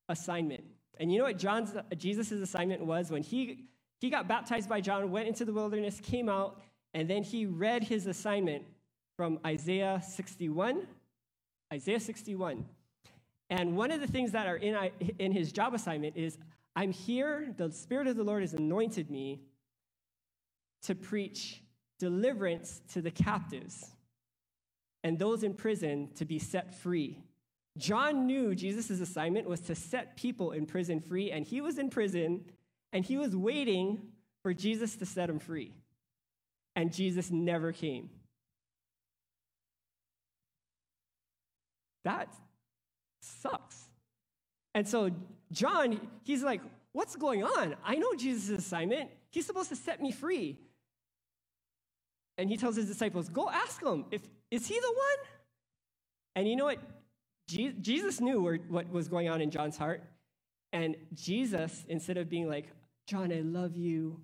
assignment. 0.08 0.64
And 1.00 1.12
you 1.12 1.18
know 1.18 1.24
what 1.24 1.40
John's 1.40 1.74
Jesus' 1.98 2.32
assignment 2.32 2.86
was 2.86 3.10
when 3.10 3.24
he, 3.24 3.66
he 4.00 4.12
got 4.12 4.28
baptized 4.28 4.70
by 4.70 4.82
John, 4.82 5.10
went 5.10 5.28
into 5.28 5.46
the 5.46 5.54
wilderness, 5.54 6.00
came 6.00 6.30
out, 6.30 6.62
and 6.94 7.10
then 7.10 7.24
he 7.24 7.48
read 7.48 7.84
his 7.84 8.06
assignment 8.06 8.66
from 9.16 9.40
Isaiah 9.44 10.00
61. 10.08 10.86
Isaiah 11.74 12.00
61. 12.00 12.64
And 13.50 13.76
one 13.76 13.90
of 13.90 14.00
the 14.00 14.08
things 14.08 14.32
that 14.34 14.46
are 14.46 14.58
in, 14.58 14.78
in 15.18 15.32
his 15.32 15.52
job 15.52 15.74
assignment 15.74 16.16
is 16.16 16.38
I'm 16.78 16.92
here, 16.92 17.52
the 17.58 17.72
Spirit 17.72 18.06
of 18.06 18.18
the 18.18 18.24
Lord 18.24 18.44
has 18.44 18.54
anointed 18.54 19.10
me 19.10 19.42
to 20.84 20.94
preach 20.94 21.64
deliverance 21.98 22.84
to 22.94 23.02
the 23.02 23.10
captives 23.10 23.96
and 25.04 25.18
those 25.18 25.42
in 25.42 25.56
prison 25.56 26.10
to 26.18 26.24
be 26.24 26.38
set 26.38 26.76
free. 26.76 27.18
John 27.80 28.28
knew 28.28 28.54
Jesus' 28.54 28.92
assignment 29.00 29.50
was 29.50 29.60
to 29.62 29.74
set 29.74 30.18
people 30.18 30.52
in 30.52 30.68
prison 30.68 31.02
free, 31.02 31.32
and 31.32 31.48
he 31.48 31.62
was 31.62 31.80
in 31.80 31.90
prison 31.90 32.46
and 32.94 33.04
he 33.04 33.18
was 33.18 33.36
waiting 33.36 34.00
for 34.44 34.54
Jesus 34.54 34.96
to 34.98 35.06
set 35.08 35.32
him 35.32 35.40
free. 35.40 35.74
And 36.76 36.94
Jesus 36.94 37.32
never 37.32 37.72
came. 37.72 38.12
That 42.04 42.32
sucks. 43.20 43.90
And 44.76 44.88
so 44.88 45.10
John, 45.52 46.00
he's 46.24 46.44
like, 46.44 46.62
What's 46.94 47.16
going 47.16 47.44
on? 47.44 47.76
I 47.86 47.96
know 47.96 48.16
Jesus' 48.16 48.58
assignment. 48.58 49.12
He's 49.30 49.46
supposed 49.46 49.70
to 49.70 49.76
set 49.76 50.02
me 50.02 50.12
free. 50.12 50.58
And 52.40 52.50
he 52.50 52.58
tells 52.58 52.76
his 52.76 52.88
disciples, 52.88 53.30
Go 53.30 53.50
ask 53.50 53.84
him. 53.84 54.06
If, 54.12 54.22
is 54.50 54.68
he 54.68 54.80
the 54.80 54.88
one? 54.88 55.28
And 56.36 56.48
you 56.48 56.56
know 56.56 56.66
what? 56.66 56.80
Jesus 57.48 58.20
knew 58.20 58.60
what 58.68 58.90
was 58.90 59.08
going 59.08 59.30
on 59.30 59.42
in 59.42 59.52
John's 59.52 59.78
heart. 59.78 60.04
And 60.74 60.96
Jesus, 61.14 61.86
instead 61.88 62.18
of 62.18 62.30
being 62.30 62.50
like, 62.50 62.68
John, 63.08 63.32
I 63.32 63.42
love 63.42 63.78
you. 63.78 64.20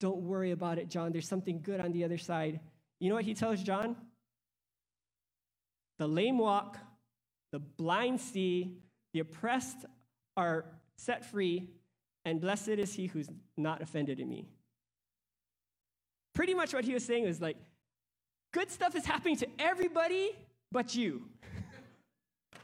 Don't 0.00 0.22
worry 0.22 0.52
about 0.52 0.78
it, 0.78 0.88
John. 0.88 1.12
There's 1.12 1.28
something 1.28 1.60
good 1.60 1.80
on 1.80 1.92
the 1.92 2.02
other 2.04 2.18
side. 2.18 2.60
You 2.98 3.08
know 3.08 3.14
what 3.14 3.24
he 3.24 3.34
tells 3.34 3.62
John? 3.62 3.94
The 5.98 6.06
lame 6.06 6.38
walk, 6.38 6.78
the 7.52 7.58
blind 7.58 8.20
see, 8.20 8.78
the 9.12 9.20
oppressed 9.20 9.84
are 10.36 10.64
set 10.96 11.24
free, 11.24 11.68
and 12.24 12.40
blessed 12.40 12.68
is 12.68 12.94
he 12.94 13.06
who's 13.06 13.28
not 13.56 13.82
offended 13.82 14.20
in 14.20 14.28
me. 14.28 14.48
Pretty 16.34 16.54
much 16.54 16.72
what 16.72 16.84
he 16.84 16.94
was 16.94 17.04
saying 17.04 17.24
was 17.24 17.40
like, 17.40 17.56
good 18.52 18.70
stuff 18.70 18.94
is 18.94 19.04
happening 19.04 19.36
to 19.36 19.48
everybody 19.58 20.30
but 20.70 20.94
you. 20.94 21.22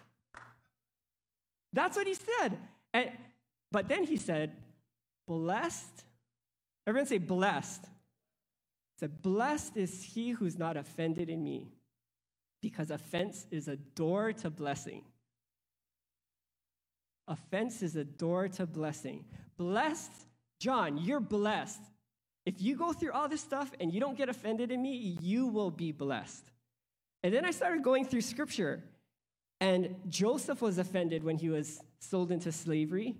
That's 1.72 1.96
what 1.96 2.06
he 2.06 2.14
said. 2.14 2.58
And, 2.94 3.10
but 3.70 3.88
then 3.88 4.04
he 4.04 4.16
said, 4.16 4.52
blessed. 5.26 6.04
Everyone 6.86 7.06
say 7.06 7.18
blessed. 7.18 7.84
He 7.84 9.00
said, 9.00 9.22
blessed 9.22 9.76
is 9.76 10.02
he 10.02 10.30
who's 10.30 10.58
not 10.58 10.76
offended 10.76 11.28
in 11.28 11.44
me, 11.44 11.68
because 12.62 12.90
offense 12.90 13.46
is 13.50 13.68
a 13.68 13.76
door 13.76 14.32
to 14.32 14.48
blessing. 14.48 15.02
Offense 17.28 17.82
is 17.82 17.94
a 17.94 18.04
door 18.04 18.48
to 18.48 18.66
blessing. 18.66 19.24
Blessed, 19.56 20.10
John, 20.58 20.98
you're 20.98 21.20
blessed. 21.20 21.80
If 22.46 22.62
you 22.62 22.74
go 22.74 22.94
through 22.94 23.12
all 23.12 23.28
this 23.28 23.42
stuff 23.42 23.70
and 23.78 23.92
you 23.92 24.00
don't 24.00 24.16
get 24.16 24.30
offended 24.30 24.72
in 24.72 24.80
me, 24.80 25.18
you 25.20 25.46
will 25.46 25.70
be 25.70 25.92
blessed. 25.92 26.50
And 27.22 27.34
then 27.34 27.44
I 27.44 27.50
started 27.50 27.82
going 27.82 28.06
through 28.06 28.22
scripture, 28.22 28.82
and 29.60 29.96
Joseph 30.08 30.62
was 30.62 30.78
offended 30.78 31.22
when 31.22 31.36
he 31.36 31.50
was 31.50 31.80
sold 32.00 32.30
into 32.30 32.50
slavery, 32.50 33.16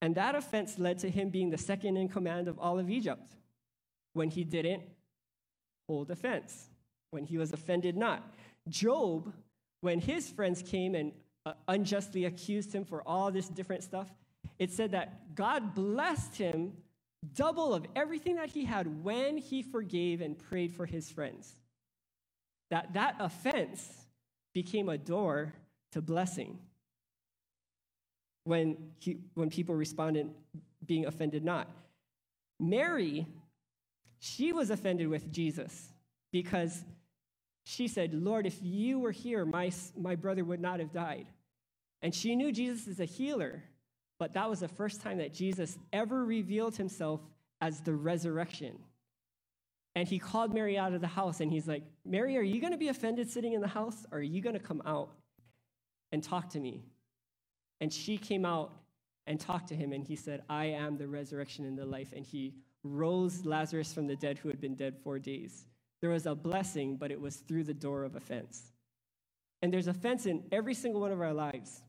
and 0.00 0.16
that 0.16 0.34
offense 0.34 0.78
led 0.78 0.98
to 1.00 1.10
him 1.10 1.28
being 1.28 1.50
the 1.50 1.58
second 1.58 1.96
in 1.96 2.08
command 2.08 2.48
of 2.48 2.58
all 2.58 2.78
of 2.78 2.90
Egypt 2.90 3.36
when 4.14 4.30
he 4.30 4.42
didn't 4.42 4.82
hold 5.88 6.10
offense, 6.10 6.68
when 7.12 7.24
he 7.24 7.38
was 7.38 7.52
offended 7.52 7.96
not. 7.96 8.34
Job, 8.68 9.32
when 9.80 10.00
his 10.00 10.28
friends 10.30 10.62
came 10.62 10.94
and 10.94 11.12
Uh, 11.44 11.54
unjustly 11.66 12.24
accused 12.24 12.72
him 12.72 12.84
for 12.84 13.02
all 13.06 13.32
this 13.32 13.48
different 13.48 13.82
stuff, 13.82 14.08
it 14.60 14.70
said 14.70 14.92
that 14.92 15.34
God 15.34 15.74
blessed 15.74 16.36
him 16.36 16.72
double 17.34 17.74
of 17.74 17.84
everything 17.96 18.36
that 18.36 18.50
he 18.50 18.64
had 18.64 19.02
when 19.02 19.38
he 19.38 19.62
forgave 19.62 20.20
and 20.20 20.38
prayed 20.38 20.72
for 20.72 20.86
his 20.86 21.10
friends. 21.10 21.54
That 22.70 22.92
that 22.94 23.16
offense 23.18 24.06
became 24.54 24.88
a 24.88 24.98
door 24.98 25.52
to 25.92 26.00
blessing. 26.00 26.58
When, 28.44 28.76
he, 28.98 29.18
when 29.34 29.50
people 29.50 29.74
responded 29.74 30.30
being 30.84 31.06
offended 31.06 31.44
not. 31.44 31.70
Mary, 32.58 33.26
she 34.18 34.52
was 34.52 34.70
offended 34.70 35.08
with 35.08 35.32
Jesus 35.32 35.92
because 36.32 36.84
she 37.64 37.88
said, 37.88 38.12
Lord, 38.12 38.46
if 38.46 38.58
you 38.60 38.98
were 38.98 39.12
here, 39.12 39.44
my, 39.44 39.70
my 39.96 40.16
brother 40.16 40.44
would 40.44 40.60
not 40.60 40.80
have 40.80 40.92
died. 40.92 41.26
And 42.02 42.14
she 42.14 42.34
knew 42.34 42.50
Jesus 42.50 42.88
is 42.88 43.00
a 43.00 43.04
healer, 43.04 43.62
but 44.18 44.34
that 44.34 44.50
was 44.50 44.60
the 44.60 44.68
first 44.68 45.00
time 45.00 45.18
that 45.18 45.32
Jesus 45.32 45.78
ever 45.92 46.24
revealed 46.24 46.76
himself 46.76 47.20
as 47.60 47.80
the 47.80 47.94
resurrection. 47.94 48.78
And 49.94 50.08
he 50.08 50.18
called 50.18 50.52
Mary 50.52 50.78
out 50.78 50.94
of 50.94 51.00
the 51.00 51.06
house 51.06 51.40
and 51.40 51.52
he's 51.52 51.68
like, 51.68 51.84
Mary, 52.04 52.36
are 52.36 52.42
you 52.42 52.60
going 52.60 52.72
to 52.72 52.78
be 52.78 52.88
offended 52.88 53.30
sitting 53.30 53.52
in 53.52 53.60
the 53.60 53.68
house 53.68 54.06
or 54.10 54.18
are 54.18 54.22
you 54.22 54.40
going 54.40 54.54
to 54.54 54.60
come 54.60 54.82
out 54.86 55.10
and 56.10 56.22
talk 56.22 56.48
to 56.50 56.60
me? 56.60 56.82
And 57.80 57.92
she 57.92 58.16
came 58.16 58.44
out 58.44 58.72
and 59.26 59.38
talked 59.38 59.68
to 59.68 59.76
him 59.76 59.92
and 59.92 60.02
he 60.02 60.16
said, 60.16 60.42
I 60.48 60.66
am 60.66 60.96
the 60.96 61.06
resurrection 61.06 61.66
and 61.66 61.78
the 61.78 61.84
life. 61.84 62.12
And 62.16 62.24
he 62.24 62.54
rose 62.82 63.44
Lazarus 63.44 63.92
from 63.92 64.06
the 64.06 64.16
dead 64.16 64.38
who 64.38 64.48
had 64.48 64.60
been 64.60 64.74
dead 64.74 64.96
four 65.04 65.18
days. 65.18 65.66
There 66.02 66.10
was 66.10 66.26
a 66.26 66.34
blessing, 66.34 66.96
but 66.96 67.10
it 67.10 67.20
was 67.20 67.36
through 67.36 67.64
the 67.64 67.72
door 67.72 68.04
of 68.04 68.16
offense. 68.16 68.72
And 69.62 69.72
there's 69.72 69.86
offense 69.86 70.26
in 70.26 70.42
every 70.50 70.74
single 70.74 71.00
one 71.00 71.12
of 71.12 71.20
our 71.20 71.32
lives. 71.32 71.80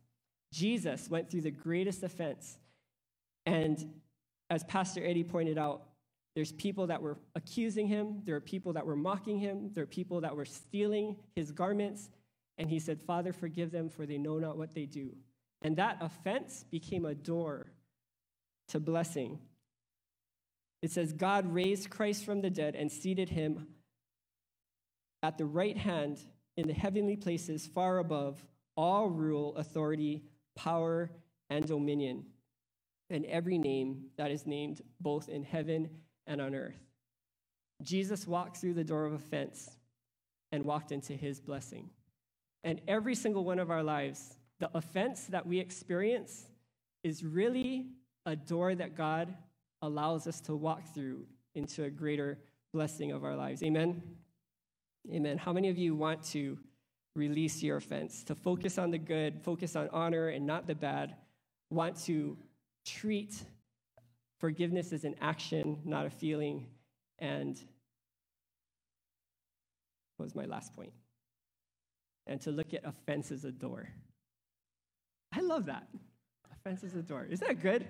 Jesus 0.53 1.09
went 1.09 1.29
through 1.29 1.41
the 1.41 1.51
greatest 1.51 2.03
offense. 2.03 2.57
And 3.47 4.01
as 4.51 4.63
Pastor 4.63 5.03
Eddie 5.03 5.23
pointed 5.23 5.57
out, 5.57 5.81
there's 6.35 6.51
people 6.51 6.87
that 6.87 7.01
were 7.01 7.17
accusing 7.35 7.87
him, 7.87 8.21
there 8.25 8.35
are 8.35 8.41
people 8.41 8.73
that 8.73 8.85
were 8.85 8.95
mocking 8.95 9.39
him, 9.39 9.71
there 9.73 9.83
are 9.83 9.87
people 9.87 10.21
that 10.21 10.35
were 10.35 10.45
stealing 10.45 11.15
his 11.35 11.51
garments. 11.51 12.09
And 12.59 12.69
he 12.69 12.79
said, 12.79 13.01
Father, 13.01 13.33
forgive 13.33 13.71
them, 13.71 13.89
for 13.89 14.05
they 14.05 14.19
know 14.19 14.37
not 14.37 14.57
what 14.57 14.75
they 14.75 14.85
do. 14.85 15.15
And 15.63 15.75
that 15.77 15.97
offense 16.01 16.65
became 16.69 17.05
a 17.05 17.15
door 17.15 17.71
to 18.67 18.79
blessing. 18.79 19.39
It 20.83 20.91
says, 20.91 21.13
God 21.13 21.51
raised 21.51 21.89
Christ 21.89 22.25
from 22.25 22.41
the 22.41 22.49
dead 22.49 22.75
and 22.75 22.91
seated 22.91 23.29
him 23.29 23.67
at 25.23 25.37
the 25.37 25.45
right 25.45 25.77
hand 25.77 26.19
in 26.57 26.67
the 26.67 26.73
heavenly 26.73 27.15
places, 27.15 27.65
far 27.65 27.97
above 27.97 28.45
all 28.75 29.09
rule, 29.09 29.55
authority, 29.55 30.23
power, 30.55 31.09
and 31.49 31.65
dominion, 31.65 32.25
and 33.09 33.25
every 33.25 33.57
name 33.57 34.05
that 34.17 34.31
is 34.31 34.45
named 34.45 34.81
both 34.99 35.29
in 35.29 35.43
heaven 35.43 35.89
and 36.27 36.41
on 36.41 36.53
earth. 36.53 36.79
Jesus 37.81 38.27
walked 38.27 38.57
through 38.57 38.73
the 38.73 38.83
door 38.83 39.05
of 39.05 39.13
offense 39.13 39.77
and 40.51 40.63
walked 40.63 40.91
into 40.91 41.13
his 41.13 41.39
blessing. 41.39 41.89
And 42.63 42.79
every 42.87 43.15
single 43.15 43.43
one 43.43 43.59
of 43.59 43.71
our 43.71 43.83
lives, 43.83 44.37
the 44.59 44.69
offense 44.73 45.25
that 45.25 45.45
we 45.45 45.59
experience 45.59 46.45
is 47.03 47.23
really 47.23 47.87
a 48.25 48.35
door 48.35 48.73
that 48.75 48.95
God 48.95 49.33
allows 49.81 50.27
us 50.27 50.39
to 50.41 50.55
walk 50.55 50.93
through 50.93 51.25
into 51.55 51.83
a 51.83 51.89
greater 51.89 52.39
blessing 52.71 53.11
of 53.11 53.23
our 53.23 53.35
lives. 53.35 53.61
Amen. 53.63 54.01
Amen. 55.11 55.37
How 55.37 55.51
many 55.51 55.69
of 55.69 55.77
you 55.77 55.95
want 55.95 56.23
to 56.31 56.57
release 57.15 57.61
your 57.61 57.77
offense, 57.77 58.23
to 58.23 58.35
focus 58.35 58.77
on 58.77 58.91
the 58.91 58.97
good, 58.97 59.41
focus 59.41 59.75
on 59.75 59.89
honor 59.91 60.29
and 60.29 60.45
not 60.45 60.65
the 60.65 60.75
bad, 60.75 61.15
want 61.69 61.95
to 62.05 62.37
treat 62.85 63.35
forgiveness 64.39 64.91
as 64.91 65.03
an 65.03 65.15
action, 65.21 65.79
not 65.85 66.05
a 66.05 66.09
feeling, 66.09 66.65
and 67.19 67.59
what 70.17 70.25
was 70.25 70.35
my 70.35 70.45
last 70.45 70.75
point? 70.75 70.93
And 72.25 72.41
to 72.41 72.51
look 72.51 72.73
at 72.73 72.85
offense 72.85 73.31
as 73.31 73.43
a 73.43 73.51
door. 73.51 73.89
I 75.33 75.41
love 75.41 75.65
that. 75.65 75.87
Offense 76.51 76.83
as 76.83 76.95
a 76.95 77.01
door. 77.01 77.27
Isn't 77.29 77.45
that 77.45 77.61
good? 77.61 77.87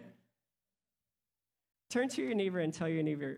Turn 1.89 2.09
to 2.09 2.23
your 2.23 2.33
neighbor 2.33 2.59
and 2.59 2.73
tell 2.73 2.89
your 2.89 3.03
neighbor, 3.03 3.37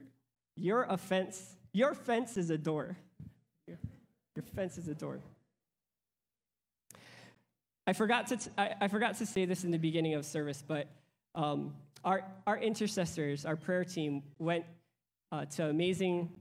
your 0.55 0.83
offense, 0.83 1.57
your 1.73 1.93
fence 1.93 2.37
is 2.37 2.49
a 2.49 2.57
door. 2.57 2.97
Your 4.35 4.43
fence 4.43 4.77
is 4.77 4.87
a 4.89 4.93
door. 4.93 5.19
I 7.87 7.93
forgot 7.93 8.27
to, 8.27 8.37
t- 8.37 8.51
I, 8.57 8.75
I 8.81 8.87
forgot 8.87 9.17
to 9.19 9.25
say 9.25 9.45
this 9.45 9.63
in 9.63 9.71
the 9.71 9.77
beginning 9.77 10.15
of 10.15 10.25
service, 10.25 10.63
but 10.67 10.87
um, 11.35 11.73
our, 12.03 12.23
our 12.45 12.57
intercessors, 12.57 13.45
our 13.45 13.55
prayer 13.55 13.85
team, 13.85 14.23
went 14.39 14.65
uh, 15.31 15.45
to 15.45 15.69
amazing 15.69 16.31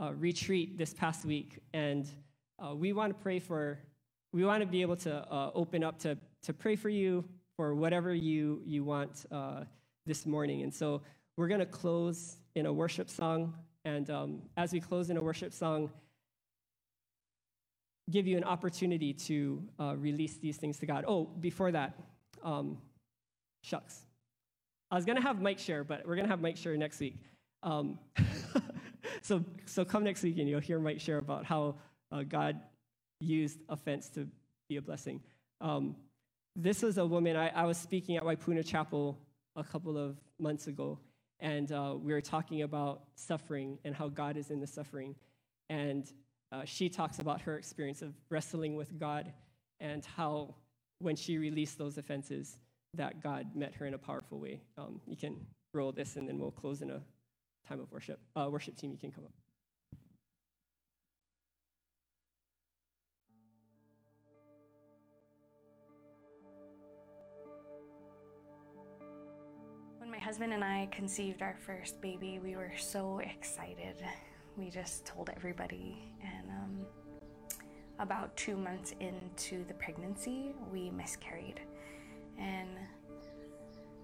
uh, 0.00 0.12
retreat 0.14 0.78
this 0.78 0.94
past 0.94 1.24
week, 1.24 1.58
and 1.74 2.08
uh, 2.64 2.74
we 2.74 2.92
want 2.92 3.16
to 3.16 3.22
pray 3.22 3.38
for, 3.38 3.78
we 4.32 4.44
want 4.44 4.62
to 4.62 4.66
be 4.66 4.80
able 4.80 4.96
to 4.96 5.14
uh, 5.30 5.50
open 5.54 5.84
up 5.84 5.98
to, 5.98 6.16
to 6.42 6.54
pray 6.54 6.76
for 6.76 6.88
you 6.88 7.24
for 7.56 7.74
whatever 7.74 8.14
you, 8.14 8.62
you 8.64 8.82
want 8.82 9.26
uh, 9.30 9.64
this 10.06 10.24
morning. 10.24 10.62
And 10.62 10.72
so 10.72 11.02
we're 11.36 11.48
going 11.48 11.60
to 11.60 11.66
close 11.66 12.36
in 12.54 12.64
a 12.64 12.72
worship 12.72 13.10
song, 13.10 13.54
and 13.84 14.08
um, 14.08 14.42
as 14.56 14.72
we 14.72 14.80
close 14.80 15.10
in 15.10 15.16
a 15.18 15.22
worship 15.22 15.52
song, 15.52 15.90
give 18.10 18.26
you 18.26 18.36
an 18.36 18.44
opportunity 18.44 19.12
to 19.12 19.62
uh, 19.78 19.94
release 19.96 20.36
these 20.36 20.56
things 20.56 20.78
to 20.78 20.86
God. 20.86 21.04
Oh, 21.06 21.24
before 21.40 21.72
that, 21.72 21.94
um, 22.42 22.78
shucks. 23.62 24.00
I 24.90 24.96
was 24.96 25.04
going 25.04 25.16
to 25.16 25.22
have 25.22 25.40
Mike 25.40 25.58
share, 25.58 25.84
but 25.84 26.06
we're 26.06 26.16
going 26.16 26.26
to 26.26 26.30
have 26.30 26.40
Mike 26.40 26.56
share 26.56 26.76
next 26.76 26.98
week. 27.00 27.16
Um, 27.62 27.98
so, 29.22 29.44
so 29.66 29.84
come 29.84 30.02
next 30.02 30.22
week 30.22 30.38
and 30.38 30.48
you'll 30.48 30.60
hear 30.60 30.80
Mike 30.80 31.00
share 31.00 31.18
about 31.18 31.44
how 31.44 31.76
uh, 32.10 32.22
God 32.22 32.58
used 33.20 33.58
offense 33.68 34.08
to 34.10 34.26
be 34.68 34.76
a 34.76 34.82
blessing. 34.82 35.20
Um, 35.60 35.94
this 36.56 36.82
was 36.82 36.98
a 36.98 37.06
woman, 37.06 37.36
I, 37.36 37.48
I, 37.50 37.64
was 37.64 37.76
speaking 37.76 38.16
at 38.16 38.24
Waipuna 38.24 38.66
Chapel 38.66 39.18
a 39.56 39.62
couple 39.62 39.96
of 39.96 40.16
months 40.38 40.66
ago, 40.66 40.98
and 41.38 41.70
uh, 41.70 41.94
we 41.96 42.12
were 42.12 42.20
talking 42.20 42.62
about 42.62 43.02
suffering 43.14 43.78
and 43.84 43.94
how 43.94 44.08
God 44.08 44.36
is 44.36 44.50
in 44.50 44.60
the 44.60 44.66
suffering. 44.66 45.14
And 45.68 46.10
uh, 46.52 46.64
she 46.64 46.88
talks 46.88 47.18
about 47.18 47.40
her 47.42 47.56
experience 47.56 48.02
of 48.02 48.14
wrestling 48.28 48.74
with 48.74 48.98
God 48.98 49.32
and 49.78 50.04
how 50.04 50.54
when 50.98 51.16
she 51.16 51.38
released 51.38 51.78
those 51.78 51.96
offenses, 51.96 52.58
that 52.94 53.22
God 53.22 53.54
met 53.54 53.74
her 53.74 53.86
in 53.86 53.94
a 53.94 53.98
powerful 53.98 54.38
way. 54.38 54.60
Um, 54.76 55.00
you 55.06 55.16
can 55.16 55.36
roll 55.72 55.92
this, 55.92 56.16
and 56.16 56.28
then 56.28 56.38
we'll 56.38 56.50
close 56.50 56.82
in 56.82 56.90
a 56.90 57.00
time 57.68 57.80
of 57.80 57.90
worship. 57.90 58.20
Uh, 58.36 58.48
worship 58.50 58.76
team, 58.76 58.90
you 58.90 58.98
can 58.98 59.10
come 59.10 59.24
up. 59.24 59.32
When 69.98 70.10
my 70.10 70.18
husband 70.18 70.52
and 70.52 70.64
I 70.64 70.88
conceived 70.90 71.40
our 71.40 71.56
first 71.64 72.00
baby, 72.02 72.40
we 72.42 72.56
were 72.56 72.72
so 72.76 73.20
excited 73.20 74.02
we 74.56 74.70
just 74.70 75.06
told 75.06 75.30
everybody. 75.36 76.12
And 76.22 76.50
um, 76.50 76.86
about 77.98 78.36
two 78.36 78.56
months 78.56 78.94
into 79.00 79.64
the 79.64 79.74
pregnancy, 79.74 80.54
we 80.72 80.90
miscarried. 80.90 81.60
And 82.38 82.70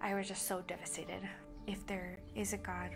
I 0.01 0.15
was 0.15 0.29
just 0.29 0.47
so 0.47 0.63
devastated. 0.67 1.29
If 1.67 1.87
there 1.87 2.19
is 2.35 2.53
a 2.53 2.59
God, 2.59 2.91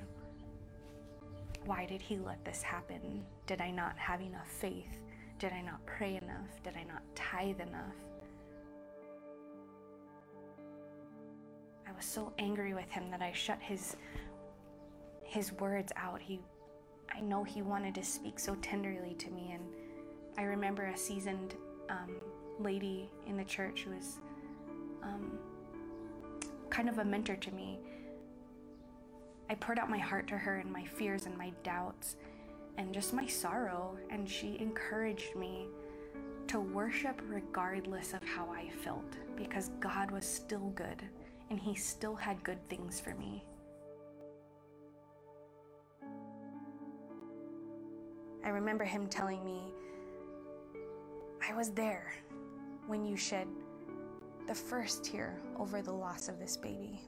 why 1.64 1.86
did 1.86 2.00
He 2.00 2.18
let 2.18 2.44
this 2.44 2.62
happen? 2.62 3.24
Did 3.46 3.60
I 3.60 3.70
not 3.70 3.98
have 3.98 4.20
enough 4.20 4.48
faith? 4.48 5.02
Did 5.38 5.52
I 5.52 5.62
not 5.62 5.84
pray 5.86 6.20
enough? 6.22 6.62
Did 6.62 6.74
I 6.76 6.84
not 6.84 7.02
tithe 7.14 7.60
enough? 7.60 7.94
I 11.88 11.92
was 11.96 12.04
so 12.04 12.32
angry 12.38 12.74
with 12.74 12.90
him 12.90 13.10
that 13.10 13.22
I 13.22 13.32
shut 13.32 13.58
his 13.60 13.96
his 15.24 15.52
words 15.54 15.92
out. 15.96 16.20
He 16.20 16.40
I 17.14 17.20
know 17.20 17.44
he 17.44 17.62
wanted 17.62 17.94
to 17.96 18.04
speak 18.04 18.38
so 18.38 18.54
tenderly 18.56 19.14
to 19.14 19.30
me. 19.30 19.52
And 19.52 19.64
I 20.38 20.42
remember 20.42 20.86
a 20.86 20.96
seasoned 20.96 21.54
um, 21.88 22.16
lady 22.58 23.10
in 23.26 23.36
the 23.36 23.44
church 23.44 23.82
who 23.82 23.90
was 23.94 24.18
um, 25.02 25.38
kind 26.70 26.88
of 26.88 26.98
a 26.98 27.04
mentor 27.04 27.36
to 27.36 27.50
me. 27.52 27.78
I 29.48 29.54
poured 29.54 29.78
out 29.78 29.90
my 29.90 29.98
heart 29.98 30.28
to 30.28 30.38
her 30.38 30.56
and 30.58 30.72
my 30.72 30.84
fears 30.84 31.26
and 31.26 31.36
my 31.36 31.52
doubts 31.64 32.16
and 32.78 32.94
just 32.94 33.12
my 33.12 33.26
sorrow, 33.26 33.96
and 34.10 34.28
she 34.28 34.56
encouraged 34.60 35.34
me 35.36 35.66
to 36.46 36.60
worship 36.60 37.20
regardless 37.28 38.14
of 38.14 38.22
how 38.22 38.48
I 38.50 38.70
felt 38.82 39.16
because 39.36 39.70
God 39.80 40.10
was 40.10 40.24
still 40.24 40.72
good 40.74 41.02
and 41.50 41.58
He 41.58 41.74
still 41.74 42.14
had 42.14 42.42
good 42.42 42.66
things 42.68 43.00
for 43.00 43.14
me. 43.14 43.44
I 48.44 48.48
remember 48.48 48.84
Him 48.84 49.06
telling 49.06 49.44
me, 49.44 49.60
I 51.46 51.54
was 51.54 51.70
there 51.70 52.12
when 52.86 53.04
you 53.04 53.16
shed 53.16 53.46
the 54.46 54.54
first 54.54 55.04
tear 55.04 55.38
over 55.58 55.82
the 55.82 55.92
loss 55.92 56.28
of 56.28 56.38
this 56.38 56.56
baby. 56.56 57.00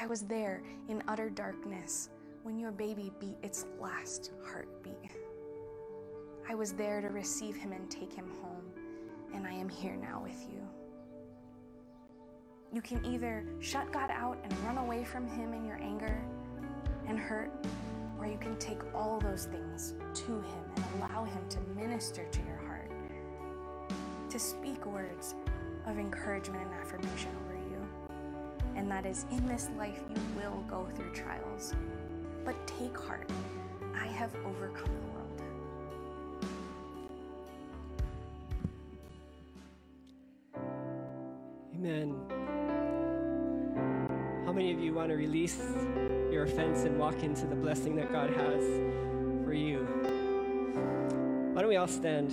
I 0.00 0.06
was 0.06 0.22
there 0.22 0.62
in 0.88 1.02
utter 1.08 1.28
darkness 1.28 2.10
when 2.42 2.58
your 2.58 2.70
baby 2.70 3.12
beat 3.18 3.36
its 3.42 3.66
last 3.80 4.30
heartbeat. 4.44 5.12
I 6.48 6.54
was 6.54 6.72
there 6.72 7.00
to 7.00 7.08
receive 7.08 7.56
him 7.56 7.72
and 7.72 7.90
take 7.90 8.12
him 8.12 8.30
home, 8.40 8.62
and 9.34 9.46
I 9.46 9.52
am 9.52 9.68
here 9.68 9.96
now 9.96 10.20
with 10.22 10.46
you. 10.50 10.66
You 12.72 12.80
can 12.80 13.04
either 13.04 13.44
shut 13.60 13.92
God 13.92 14.10
out 14.10 14.38
and 14.44 14.52
run 14.64 14.78
away 14.78 15.04
from 15.04 15.26
him 15.26 15.52
in 15.52 15.64
your 15.64 15.80
anger 15.82 16.22
and 17.06 17.18
hurt, 17.18 17.52
or 18.18 18.26
you 18.26 18.38
can 18.38 18.56
take 18.56 18.80
all 18.94 19.20
those 19.20 19.46
things 19.46 19.94
to 20.14 20.32
him 20.32 20.64
and 20.76 20.84
allow 20.98 21.24
him 21.24 21.40
to 21.50 21.58
minister 21.80 22.24
to 22.30 22.40
your 22.42 22.56
heart, 22.66 22.90
to 24.28 24.38
speak 24.38 24.84
words 24.86 25.34
of 25.86 25.98
encouragement 25.98 26.62
and 26.62 26.74
affirmation 26.74 27.30
over 27.44 27.54
you. 27.54 27.88
And 28.76 28.90
that 28.90 29.06
is 29.06 29.24
in 29.30 29.46
this 29.46 29.70
life 29.78 30.02
you 30.08 30.20
will 30.36 30.64
go 30.68 30.86
through 30.94 31.12
trials. 31.12 31.74
But 32.44 32.54
take 32.66 32.96
heart, 32.98 33.30
I 33.94 34.06
have 34.06 34.34
overcome 34.46 34.90
the 35.00 35.06
world. 35.12 35.42
Amen. 41.74 42.14
How 44.44 44.52
many 44.52 44.72
of 44.72 44.80
you 44.80 44.94
want 44.94 45.10
to 45.10 45.16
release 45.16 45.60
your 46.30 46.44
offense 46.44 46.84
and 46.84 46.98
walk 46.98 47.22
into 47.22 47.46
the 47.46 47.54
blessing 47.56 47.96
that 47.96 48.12
God 48.12 48.30
has 48.30 48.64
for 49.44 49.52
you? 49.52 49.80
Why 51.52 51.62
don't 51.62 51.68
we 51.68 51.76
all 51.76 51.86
stand? 51.86 52.30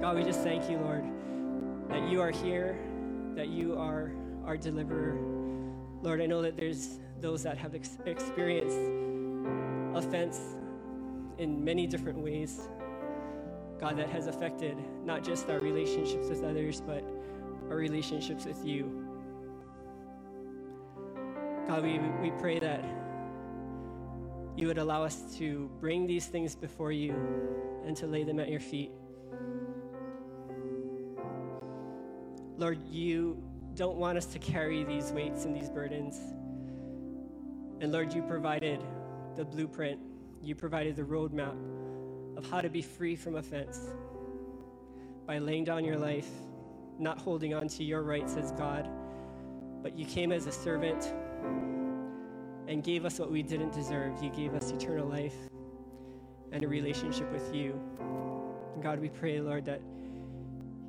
God, 0.00 0.16
we 0.16 0.24
just 0.24 0.40
thank 0.40 0.70
you, 0.70 0.78
Lord 0.78 1.04
that 1.90 2.08
you 2.08 2.20
are 2.20 2.30
here, 2.30 2.78
that 3.34 3.48
you 3.48 3.76
are 3.76 4.12
our 4.44 4.56
deliverer. 4.56 5.18
Lord, 6.02 6.20
I 6.20 6.26
know 6.26 6.40
that 6.40 6.56
there's 6.56 7.00
those 7.20 7.42
that 7.42 7.58
have 7.58 7.74
ex- 7.74 7.98
experienced 8.06 8.78
offense 9.94 10.40
in 11.38 11.62
many 11.64 11.86
different 11.86 12.18
ways. 12.18 12.68
God, 13.80 13.96
that 13.96 14.08
has 14.10 14.28
affected 14.28 14.76
not 15.04 15.24
just 15.24 15.48
our 15.50 15.58
relationships 15.58 16.28
with 16.28 16.44
others, 16.44 16.80
but 16.80 17.02
our 17.68 17.76
relationships 17.76 18.44
with 18.44 18.64
you. 18.64 19.09
God, 21.70 21.84
we, 21.84 22.00
we 22.20 22.32
pray 22.32 22.58
that 22.58 22.84
you 24.56 24.66
would 24.66 24.78
allow 24.78 25.04
us 25.04 25.36
to 25.36 25.70
bring 25.78 26.04
these 26.04 26.26
things 26.26 26.56
before 26.56 26.90
you 26.90 27.14
and 27.86 27.96
to 27.98 28.08
lay 28.08 28.24
them 28.24 28.40
at 28.40 28.48
your 28.48 28.58
feet. 28.58 28.90
Lord, 32.56 32.82
you 32.88 33.40
don't 33.76 33.98
want 33.98 34.18
us 34.18 34.26
to 34.26 34.40
carry 34.40 34.82
these 34.82 35.12
weights 35.12 35.44
and 35.44 35.54
these 35.54 35.70
burdens. 35.70 36.18
And 37.80 37.92
Lord, 37.92 38.12
you 38.12 38.22
provided 38.22 38.82
the 39.36 39.44
blueprint, 39.44 40.00
you 40.42 40.56
provided 40.56 40.96
the 40.96 41.04
roadmap 41.04 41.54
of 42.36 42.50
how 42.50 42.60
to 42.60 42.68
be 42.68 42.82
free 42.82 43.14
from 43.14 43.36
offense 43.36 43.78
by 45.24 45.38
laying 45.38 45.62
down 45.62 45.84
your 45.84 45.98
life, 45.98 46.30
not 46.98 47.18
holding 47.18 47.54
on 47.54 47.68
to 47.68 47.84
your 47.84 48.02
rights 48.02 48.34
as 48.34 48.50
God, 48.50 48.90
but 49.84 49.96
you 49.96 50.04
came 50.04 50.32
as 50.32 50.48
a 50.48 50.52
servant 50.52 51.14
and 52.70 52.84
gave 52.84 53.04
us 53.04 53.18
what 53.18 53.30
we 53.30 53.42
didn't 53.42 53.72
deserve. 53.72 54.22
You 54.22 54.30
gave 54.30 54.54
us 54.54 54.70
eternal 54.70 55.08
life 55.08 55.34
and 56.52 56.62
a 56.62 56.68
relationship 56.68 57.30
with 57.32 57.52
you. 57.54 57.78
And 58.74 58.82
God, 58.82 59.00
we 59.00 59.08
pray, 59.08 59.40
Lord, 59.40 59.64
that 59.66 59.82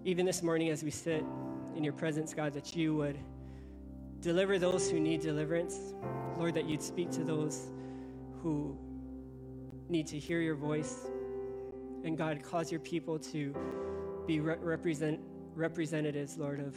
even 0.05 0.25
this 0.25 0.43
morning 0.43 0.69
as 0.69 0.83
we 0.83 0.91
sit, 0.91 1.25
in 1.75 1.83
your 1.83 1.93
presence, 1.93 2.33
God, 2.33 2.53
that 2.53 2.75
you 2.75 2.95
would 2.95 3.17
deliver 4.19 4.59
those 4.59 4.89
who 4.89 4.99
need 4.99 5.21
deliverance. 5.21 5.93
Lord, 6.37 6.53
that 6.53 6.65
you'd 6.65 6.83
speak 6.83 7.09
to 7.11 7.23
those 7.23 7.67
who 8.41 8.77
need 9.89 10.07
to 10.07 10.19
hear 10.19 10.41
your 10.41 10.55
voice. 10.55 11.07
And 12.03 12.17
God, 12.17 12.41
cause 12.43 12.71
your 12.71 12.79
people 12.81 13.17
to 13.19 13.55
be 14.27 14.39
re- 14.39 14.57
represent, 14.59 15.19
representatives, 15.55 16.37
Lord, 16.37 16.59
of, 16.59 16.75